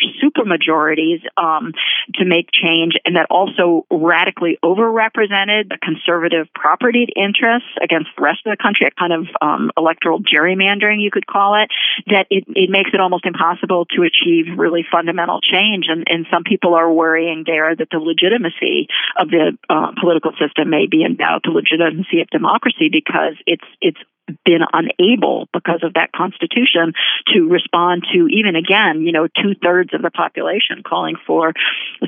supermajorities 1.04 1.22
um, 1.36 1.72
to 2.14 2.24
make 2.24 2.48
change, 2.52 2.94
and 3.04 3.16
that 3.16 3.26
also 3.30 3.86
radically 3.90 4.58
overrepresented 4.64 5.68
the 5.68 5.78
conservative 5.82 6.46
property 6.54 7.06
interests 7.16 7.68
against 7.82 8.10
the 8.16 8.22
rest 8.22 8.40
of 8.46 8.56
the 8.56 8.62
country, 8.62 8.86
a 8.86 8.90
kind 8.90 9.12
of 9.12 9.26
um, 9.40 9.70
electoral 9.76 10.20
gerrymandering, 10.20 11.00
you 11.00 11.10
could 11.10 11.26
call 11.26 11.54
it, 11.54 11.70
that 12.06 12.26
it, 12.30 12.44
it 12.48 12.70
makes 12.70 12.90
it 12.92 13.00
almost 13.00 13.26
impossible 13.26 13.86
to 13.86 14.02
achieve 14.02 14.58
really 14.58 14.84
fundamental 14.90 15.40
change. 15.40 15.86
And, 15.88 16.04
and 16.06 16.26
some 16.32 16.44
people 16.44 16.74
are 16.74 16.90
worrying 16.90 17.44
there 17.46 17.74
that 17.74 17.88
the 17.90 17.98
legitimacy 17.98 18.88
of 19.18 19.28
the 19.30 19.56
uh, 19.68 19.92
political 20.00 20.32
system 20.38 20.70
may 20.70 20.86
be 20.86 21.02
in 21.02 21.16
doubt, 21.16 21.42
the 21.44 21.50
legitimacy 21.50 22.20
of 22.20 22.28
democracy, 22.28 22.88
because 22.90 23.34
it's 23.46 23.64
it's 23.80 23.98
been 24.44 24.62
unable 24.72 25.48
because 25.52 25.80
of 25.82 25.94
that 25.94 26.12
constitution 26.12 26.92
to 27.32 27.48
respond 27.48 28.04
to 28.12 28.26
even 28.28 28.56
again 28.56 29.02
you 29.02 29.12
know 29.12 29.26
two 29.26 29.54
thirds 29.62 29.92
of 29.92 30.00
the 30.00 30.10
population 30.10 30.82
calling 30.82 31.14
for 31.26 31.52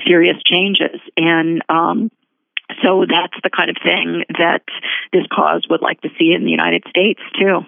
serious 0.07 0.37
changes 0.45 0.99
and 1.19 1.63
um, 1.69 2.11
so 2.83 3.05
that's 3.09 3.35
the 3.43 3.51
kind 3.51 3.71
of 3.71 3.77
thing 3.83 4.25
that 4.39 4.63
this 5.13 5.25
cause 5.33 5.67
would 5.71 5.83
like 5.83 6.01
to 6.03 6.09
see 6.19 6.33
in 6.33 6.45
the 6.45 6.51
United 6.51 6.85
States, 6.89 7.21
too. 7.39 7.61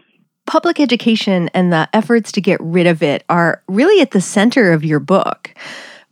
Public 0.47 0.81
education 0.81 1.49
and 1.55 1.73
the 1.73 1.89
efforts 1.93 2.33
to 2.33 2.41
get 2.41 2.61
rid 2.61 2.87
of 2.87 3.03
it 3.03 3.25
are 3.29 3.63
really 3.69 4.01
at 4.01 4.13
the 4.13 4.21
center 4.21 4.73
of 4.73 4.85
your 4.85 4.99
book. 4.99 5.55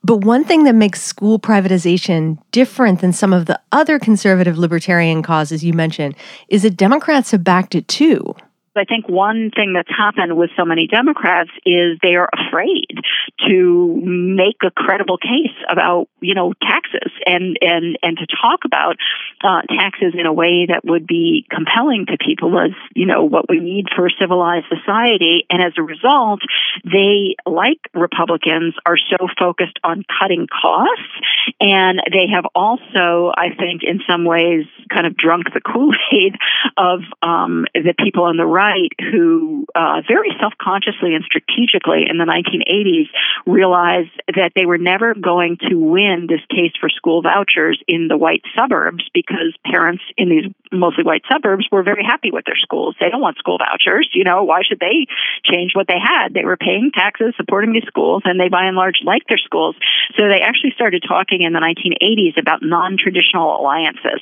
But 0.07 0.19
one 0.19 0.45
thing 0.45 0.63
that 0.65 0.77
makes 0.77 1.03
school 1.03 1.41
privatization 1.41 2.39
different 2.53 3.01
than 3.01 3.13
some 3.13 3.33
of 3.33 3.47
the 3.47 3.61
other 3.73 3.99
conservative 3.99 4.57
libertarian 4.57 5.21
causes 5.21 5.65
you 5.65 5.73
mentioned 5.73 6.15
is 6.49 6.63
that 6.63 6.77
Democrats 6.77 7.33
have 7.33 7.43
backed 7.43 7.75
it 7.75 7.89
too. 7.89 8.37
I 8.77 8.85
think 8.85 9.09
one 9.09 9.51
thing 9.55 9.73
that's 9.73 9.91
happened 9.91 10.37
with 10.37 10.51
so 10.57 10.65
many 10.65 10.87
Democrats 10.87 11.51
is 11.65 11.99
they 12.03 12.15
are 12.15 12.29
afraid 12.33 13.01
to 13.49 14.01
make 14.05 14.57
a 14.65 14.71
credible 14.71 15.19
case 15.19 15.57
about, 15.69 16.09
you 16.21 16.35
know, 16.35 16.53
taxes 16.61 17.13
and 17.27 17.57
and 17.61 17.99
and 18.03 18.19
to 18.19 18.27
talk 18.27 18.61
about 18.65 18.97
uh, 19.43 19.63
taxes 19.69 20.15
in 20.19 20.27
a 20.27 20.33
way 20.33 20.67
that 20.69 20.85
would 20.85 21.07
be 21.07 21.47
compelling 21.51 22.07
to 22.07 22.17
people 22.19 22.59
as, 22.59 22.73
you 22.95 23.07
know, 23.07 23.25
what 23.25 23.49
we 23.49 23.61
need 23.61 23.87
for 23.95 24.07
a 24.07 24.11
civilized 24.19 24.67
society. 24.69 25.47
And 25.51 25.63
as 25.63 25.73
a 25.79 25.83
result, 25.83 26.41
they, 26.85 27.37
like 27.47 27.81
Republicans, 27.95 28.75
are 28.85 28.99
so 28.99 29.29
focused 29.39 29.79
on 29.85 30.05
cutting 30.21 30.47
costs, 30.47 31.13
and 31.61 32.01
they 32.11 32.27
have 32.33 32.47
also, 32.55 33.33
I 33.37 33.55
think, 33.57 33.83
in 33.83 34.01
some 34.09 34.25
ways, 34.25 34.67
kind 34.93 35.07
of 35.07 35.17
drunk 35.17 35.47
the 35.53 35.61
Kool 35.73 35.93
Aid 36.13 36.35
of 36.77 37.01
um, 37.23 37.67
the 37.75 37.95
people 37.99 38.25
on 38.25 38.37
the 38.37 38.47
right 38.47 38.66
who 39.01 39.67
uh, 39.75 40.03
very 40.07 40.31
self 40.41 40.55
consciously 40.61 41.15
and 41.15 41.25
strategically 41.25 42.07
in 42.09 42.19
the 42.19 42.25
1980s 42.25 43.09
realized 43.47 44.11
that 44.35 44.53
they 44.55 44.67
were 44.67 44.79
never 44.79 45.15
going 45.15 45.57
to 45.69 45.77
win 45.77 46.27
this 46.29 46.41
case 46.51 46.73
for 46.81 46.89
school 46.89 47.23
vouchers 47.23 47.83
in 47.87 48.09
the 48.09 48.17
white 48.17 48.43
suburbs 48.57 49.09
because 49.13 49.55
parents 49.65 50.03
in 50.17 50.29
these 50.29 50.45
mostly 50.73 51.05
white 51.05 51.23
suburbs 51.31 51.67
were 51.71 51.83
very 51.83 52.05
happy 52.05 52.31
with 52.31 52.45
their 52.45 52.57
schools. 52.57 52.95
They 53.01 53.11
don't 53.11 53.21
want 53.21 53.39
school 53.39 53.59
vouchers. 53.59 54.09
You 54.13 54.25
know, 54.25 54.45
why 54.45 54.63
should 54.63 54.81
they 54.81 55.07
change 55.45 55.73
what 55.75 55.87
they 55.89 55.99
had? 56.01 56.35
They 56.35 56.45
were 56.45 56.57
paying 56.57 56.91
taxes, 56.93 57.35
supporting 57.37 57.73
these 57.73 57.87
schools, 57.87 58.23
and 58.25 58.41
they 58.41 58.49
by 58.49 58.65
and 58.65 58.77
large 58.77 59.01
liked 59.05 59.29
their 59.29 59.39
schools. 59.39 59.77
So 60.17 60.29
they 60.29 60.41
actually 60.41 60.73
started 60.75 61.05
talking 61.07 61.43
in 61.43 61.53
the 61.53 61.61
1980s 61.61 62.41
about 62.41 62.63
non 62.63 62.97
traditional 62.99 63.61
alliances 63.61 64.21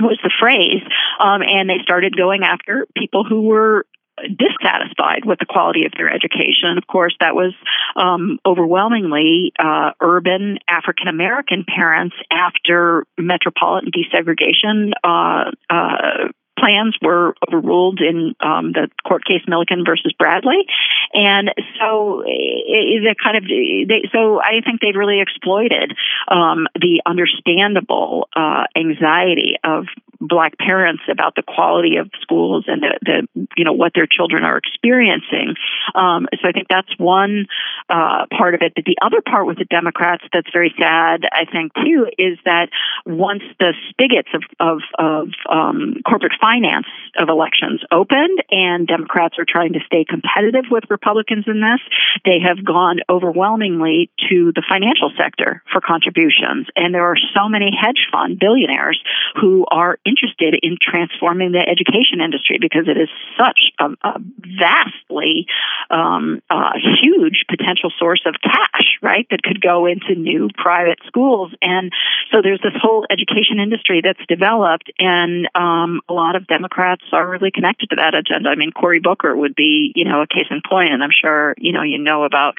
was 0.00 0.18
the 0.22 0.32
phrase, 0.40 0.82
um, 1.18 1.42
and 1.42 1.68
they 1.68 1.78
started 1.82 2.16
going 2.16 2.42
after 2.42 2.86
people 2.96 3.24
who 3.24 3.42
were 3.42 3.86
dissatisfied 4.28 5.24
with 5.24 5.38
the 5.38 5.46
quality 5.46 5.86
of 5.86 5.92
their 5.96 6.12
education. 6.12 6.76
Of 6.76 6.86
course, 6.86 7.16
that 7.20 7.34
was 7.34 7.54
um, 7.96 8.38
overwhelmingly 8.44 9.52
uh, 9.58 9.92
urban 10.00 10.58
African 10.68 11.08
American 11.08 11.64
parents 11.64 12.16
after 12.30 13.06
metropolitan 13.18 13.90
desegregation 13.90 14.92
uh, 15.04 15.50
uh, 15.68 16.28
plans 16.60 16.96
were 17.00 17.34
overruled 17.48 18.00
in 18.00 18.34
um, 18.40 18.72
the 18.72 18.88
court 19.06 19.24
case 19.24 19.42
Milliken 19.48 19.84
versus 19.84 20.12
Bradley, 20.18 20.66
and 21.14 21.50
so 21.78 22.22
they 22.26 23.14
kind 23.22 23.36
of 23.36 23.44
they, 23.44 24.08
so 24.12 24.40
I 24.40 24.60
think 24.64 24.80
they've 24.80 24.94
really 24.94 25.20
exploited 25.20 25.96
um, 26.28 26.68
the 26.74 27.02
understandable 27.06 28.28
uh, 28.36 28.64
anxiety 28.76 29.56
of 29.64 29.86
black 30.20 30.58
parents 30.58 31.02
about 31.10 31.34
the 31.34 31.42
quality 31.42 31.96
of 31.96 32.10
schools 32.20 32.64
and 32.66 32.82
the, 32.82 32.98
the 33.02 33.46
you 33.56 33.64
know 33.64 33.72
what 33.72 33.92
their 33.94 34.06
children 34.06 34.44
are 34.44 34.58
experiencing. 34.58 35.54
Um, 35.94 36.28
so 36.40 36.48
I 36.48 36.52
think 36.52 36.68
that's 36.68 36.90
one 36.98 37.46
uh, 37.88 38.26
part 38.36 38.54
of 38.54 38.60
it. 38.62 38.72
But 38.74 38.84
the 38.84 38.96
other 39.02 39.20
part 39.22 39.46
with 39.46 39.58
the 39.58 39.64
Democrats 39.64 40.22
that's 40.32 40.48
very 40.52 40.74
sad, 40.78 41.24
I 41.32 41.44
think 41.50 41.72
too, 41.74 42.06
is 42.18 42.38
that 42.44 42.68
once 43.06 43.42
the 43.58 43.74
spigots 43.88 44.28
of 44.34 44.42
of, 44.60 44.80
of 44.98 45.28
um, 45.48 45.96
corporate 46.06 46.34
finance 46.40 46.86
of 47.16 47.28
elections 47.28 47.80
opened, 47.90 48.42
and 48.50 48.86
Democrats 48.86 49.38
are 49.38 49.46
trying 49.48 49.72
to 49.72 49.80
stay 49.86 50.04
competitive 50.04 50.64
with 50.70 50.84
Republicans 50.90 51.44
in 51.46 51.60
this, 51.60 51.80
they 52.24 52.38
have 52.40 52.64
gone 52.64 53.00
overwhelmingly 53.08 54.10
to 54.28 54.52
the 54.54 54.62
financial 54.68 55.10
sector 55.16 55.62
for 55.72 55.80
contributions, 55.80 56.66
and 56.76 56.94
there 56.94 57.06
are 57.06 57.16
so 57.34 57.48
many 57.48 57.70
hedge 57.72 58.06
fund 58.12 58.38
billionaires 58.38 59.00
who 59.40 59.64
are 59.70 59.98
interested 60.10 60.58
in 60.62 60.76
transforming 60.82 61.52
the 61.52 61.62
education 61.62 62.20
industry 62.20 62.58
because 62.60 62.88
it 62.88 62.98
is 62.98 63.08
such 63.38 63.70
a, 63.78 63.86
a 64.02 64.18
vastly 64.58 65.46
um, 65.90 66.40
uh, 66.50 66.72
huge 67.02 67.44
potential 67.48 67.90
source 67.98 68.22
of 68.26 68.34
cash, 68.42 68.98
right, 69.02 69.26
that 69.30 69.42
could 69.42 69.60
go 69.60 69.86
into 69.86 70.14
new 70.14 70.48
private 70.56 70.98
schools. 71.06 71.52
And 71.60 71.92
so 72.32 72.42
there's 72.42 72.60
this 72.62 72.74
whole 72.80 73.06
education 73.10 73.58
industry 73.60 74.00
that's 74.02 74.24
developed, 74.28 74.90
and 74.98 75.48
um, 75.54 76.00
a 76.08 76.12
lot 76.12 76.36
of 76.36 76.46
Democrats 76.46 77.02
are 77.12 77.28
really 77.28 77.50
connected 77.50 77.90
to 77.90 77.96
that 77.96 78.14
agenda. 78.14 78.48
I 78.50 78.54
mean, 78.54 78.72
Cory 78.72 79.00
Booker 79.00 79.36
would 79.36 79.54
be, 79.54 79.92
you 79.94 80.04
know, 80.04 80.22
a 80.22 80.26
case 80.26 80.46
in 80.50 80.62
point, 80.68 80.92
and 80.92 81.02
I'm 81.02 81.10
sure, 81.12 81.54
you 81.58 81.72
know, 81.72 81.82
you 81.82 81.98
know 81.98 82.24
about 82.24 82.54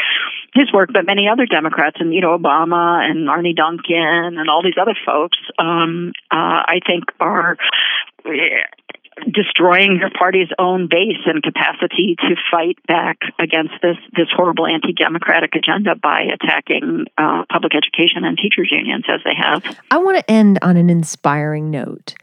his 0.53 0.71
work, 0.73 0.89
but 0.93 1.05
many 1.05 1.27
other 1.27 1.45
Democrats, 1.45 1.97
and, 1.99 2.13
you 2.13 2.21
know, 2.21 2.37
Obama 2.37 2.99
and 3.09 3.29
Arne 3.29 3.55
Duncan 3.55 4.37
and 4.37 4.49
all 4.49 4.61
these 4.63 4.77
other 4.79 4.95
folks, 5.05 5.37
um, 5.57 6.11
uh, 6.31 6.61
I 6.67 6.79
think 6.85 7.05
are 7.19 7.57
destroying 9.29 9.97
your 9.97 10.09
party's 10.09 10.47
own 10.57 10.87
base 10.87 11.19
and 11.25 11.43
capacity 11.43 12.15
to 12.19 12.35
fight 12.49 12.77
back 12.87 13.19
against 13.39 13.73
this 13.81 13.97
this 14.15 14.27
horrible 14.33 14.65
anti-democratic 14.65 15.53
agenda 15.55 15.95
by 15.95 16.21
attacking 16.33 17.05
uh, 17.17 17.43
public 17.49 17.73
education 17.75 18.23
and 18.23 18.37
teachers 18.37 18.69
unions 18.71 19.05
as 19.09 19.21
they 19.23 19.35
have. 19.35 19.63
I 19.91 19.97
want 19.97 20.17
to 20.17 20.31
end 20.31 20.59
on 20.61 20.77
an 20.77 20.89
inspiring 20.89 21.69
note. 21.69 22.15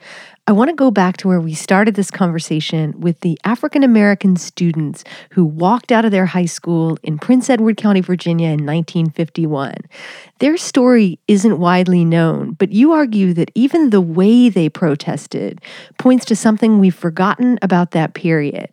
I 0.49 0.53
want 0.53 0.71
to 0.71 0.75
go 0.75 0.91
back 0.91 1.19
to 1.19 1.29
where 1.29 1.43
we 1.43 1.53
started 1.53 1.95
this 1.95 2.11
conversation 2.11 2.99
with 2.99 3.21
the 3.21 3.39
African 3.45 3.85
American 3.85 4.37
students 4.37 5.05
who 5.33 5.45
walked 5.45 5.93
out 5.93 6.07
of 6.07 6.11
their 6.11 6.25
high 6.25 6.47
school 6.47 6.97
in 7.03 7.19
Prince 7.19 7.51
Edward 7.51 7.77
County, 7.77 8.01
Virginia 8.01 8.47
in 8.47 8.65
1951. 8.65 9.75
Their 10.39 10.57
story 10.57 11.19
isn't 11.29 11.59
widely 11.59 12.03
known, 12.03 12.53
but 12.53 12.73
you 12.73 12.93
argue 12.93 13.35
that 13.35 13.51
even 13.55 13.91
the 13.91 14.01
way 14.01 14.49
they 14.49 14.71
protested 14.71 15.61
points 15.99 16.25
to 16.25 16.35
something 16.35 16.79
we've 16.79 16.95
forgotten 16.95 17.59
about 17.61 17.91
that 17.91 18.15
period. 18.15 18.71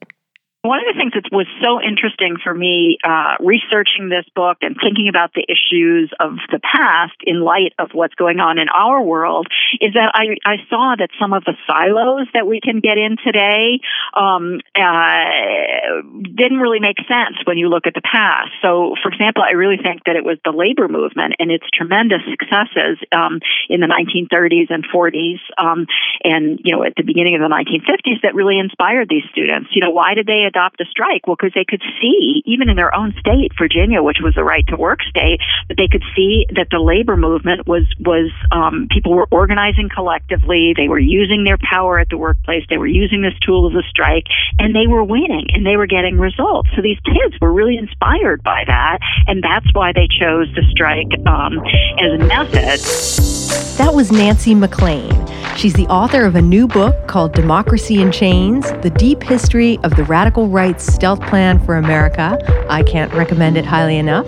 One 0.65 0.79
of 0.79 0.89
the 0.89 0.97
things 0.97 1.13
that 1.13 1.29
was 1.31 1.45
so 1.61 1.77
interesting 1.77 2.37
for 2.43 2.51
me 2.51 2.97
uh, 3.03 3.37
researching 3.39 4.09
this 4.09 4.25
book 4.33 4.57
and 4.61 4.75
thinking 4.81 5.07
about 5.07 5.29
the 5.37 5.45
issues 5.45 6.09
of 6.19 6.41
the 6.49 6.57
past 6.57 7.13
in 7.21 7.41
light 7.41 7.73
of 7.77 7.93
what's 7.93 8.15
going 8.15 8.39
on 8.39 8.57
in 8.57 8.65
our 8.69 8.99
world 8.99 9.45
is 9.79 9.93
that 9.93 10.09
I, 10.15 10.41
I 10.41 10.57
saw 10.67 10.95
that 10.97 11.09
some 11.21 11.33
of 11.33 11.45
the 11.45 11.53
silos 11.69 12.25
that 12.33 12.47
we 12.47 12.61
can 12.61 12.79
get 12.79 12.97
in 12.97 13.17
today 13.21 13.77
um, 14.17 14.57
uh, 14.73 16.01
didn't 16.33 16.57
really 16.57 16.79
make 16.79 16.97
sense 17.05 17.37
when 17.45 17.59
you 17.59 17.69
look 17.69 17.85
at 17.85 17.93
the 17.93 18.01
past. 18.01 18.49
So, 18.63 18.95
for 19.03 19.13
example, 19.13 19.43
I 19.45 19.53
really 19.53 19.77
think 19.77 20.01
that 20.09 20.15
it 20.15 20.25
was 20.25 20.39
the 20.43 20.51
labor 20.51 20.87
movement 20.87 21.35
and 21.37 21.51
its 21.51 21.65
tremendous 21.77 22.25
successes 22.25 22.97
um, 23.11 23.37
in 23.69 23.81
the 23.85 23.87
1930s 23.93 24.73
and 24.73 24.81
40s 24.89 25.37
um, 25.61 25.85
and, 26.23 26.59
you 26.65 26.75
know, 26.75 26.81
at 26.81 26.97
the 26.97 27.03
beginning 27.03 27.35
of 27.35 27.41
the 27.41 27.53
1950s 27.53 28.23
that 28.23 28.33
really 28.33 28.57
inspired 28.57 29.09
these 29.09 29.29
students. 29.29 29.69
You 29.77 29.85
know, 29.85 29.91
why 29.91 30.15
did 30.15 30.25
they 30.25 30.49
adopt 30.55 30.77
the 30.77 30.85
strike? 30.89 31.27
Well, 31.27 31.35
because 31.35 31.53
they 31.53 31.65
could 31.67 31.83
see, 32.01 32.41
even 32.45 32.69
in 32.69 32.75
their 32.75 32.95
own 32.95 33.13
state, 33.19 33.51
Virginia, 33.59 34.01
which 34.01 34.17
was 34.23 34.33
the 34.35 34.43
right 34.43 34.65
to 34.67 34.77
work 34.77 35.03
state, 35.03 35.39
that 35.67 35.75
they 35.75 35.87
could 35.91 36.03
see 36.15 36.47
that 36.55 36.67
the 36.71 36.79
labor 36.79 37.17
movement 37.17 37.67
was 37.67 37.83
was 37.99 38.31
um, 38.51 38.87
people 38.89 39.13
were 39.13 39.27
organizing 39.31 39.89
collectively. 39.93 40.73
They 40.75 40.87
were 40.87 40.99
using 40.99 41.43
their 41.43 41.57
power 41.57 41.99
at 41.99 42.07
the 42.09 42.17
workplace. 42.17 42.63
They 42.69 42.77
were 42.77 42.87
using 42.87 43.21
this 43.21 43.33
tool 43.45 43.67
of 43.67 43.73
the 43.73 43.83
strike, 43.89 44.25
and 44.59 44.73
they 44.73 44.87
were 44.87 45.03
winning 45.03 45.47
and 45.53 45.65
they 45.65 45.75
were 45.75 45.87
getting 45.87 46.17
results. 46.17 46.69
So 46.75 46.81
these 46.81 46.99
kids 47.03 47.35
were 47.41 47.51
really 47.51 47.77
inspired 47.77 48.41
by 48.43 48.63
that, 48.67 48.99
and 49.27 49.43
that's 49.43 49.67
why 49.73 49.91
they 49.93 50.07
chose 50.07 50.47
the 50.55 50.63
strike 50.71 51.11
um, 51.27 51.59
as 51.99 52.19
a 52.19 52.25
method. 52.25 53.64
That 53.77 53.93
was 53.93 54.09
Nancy 54.09 54.55
MacLean. 54.55 55.11
She's 55.57 55.73
the 55.73 55.85
author 55.87 56.23
of 56.23 56.37
a 56.37 56.41
new 56.41 56.65
book 56.65 57.07
called 57.07 57.33
Democracy 57.33 58.01
in 58.01 58.09
Chains 58.09 58.71
The 58.81 58.89
Deep 58.89 59.21
History 59.21 59.79
of 59.83 59.97
the 59.97 60.05
Radical 60.05 60.47
Right's 60.47 60.85
Stealth 60.85 61.19
Plan 61.19 61.59
for 61.65 61.75
America. 61.75 62.39
I 62.69 62.83
can't 62.83 63.13
recommend 63.13 63.57
it 63.57 63.65
highly 63.65 63.97
enough. 63.97 64.25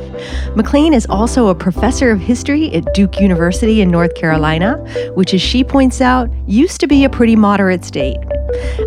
MacLean 0.58 0.94
is 0.94 1.06
also 1.06 1.48
a 1.48 1.56
professor 1.56 2.12
of 2.12 2.20
history 2.20 2.74
at 2.74 2.94
Duke 2.94 3.22
University 3.22 3.80
in 3.80 3.90
North 3.90 4.16
Carolina, 4.16 4.78
which, 5.16 5.34
as 5.34 5.42
she 5.42 5.64
points 5.64 6.02
out, 6.02 6.30
used 6.46 6.82
to 6.82 6.88
be 6.88 7.06
a 7.06 7.10
pretty 7.10 7.38
moderate 7.38 7.86
state. 7.86 8.20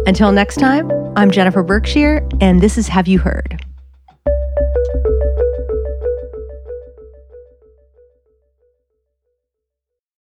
Until 0.06 0.30
next 0.30 0.56
time, 0.56 0.90
I'm 1.16 1.30
Jennifer 1.30 1.62
Berkshire, 1.62 2.28
and 2.42 2.60
this 2.60 2.76
is 2.76 2.86
Have 2.88 3.08
You 3.08 3.18
Heard? 3.18 3.64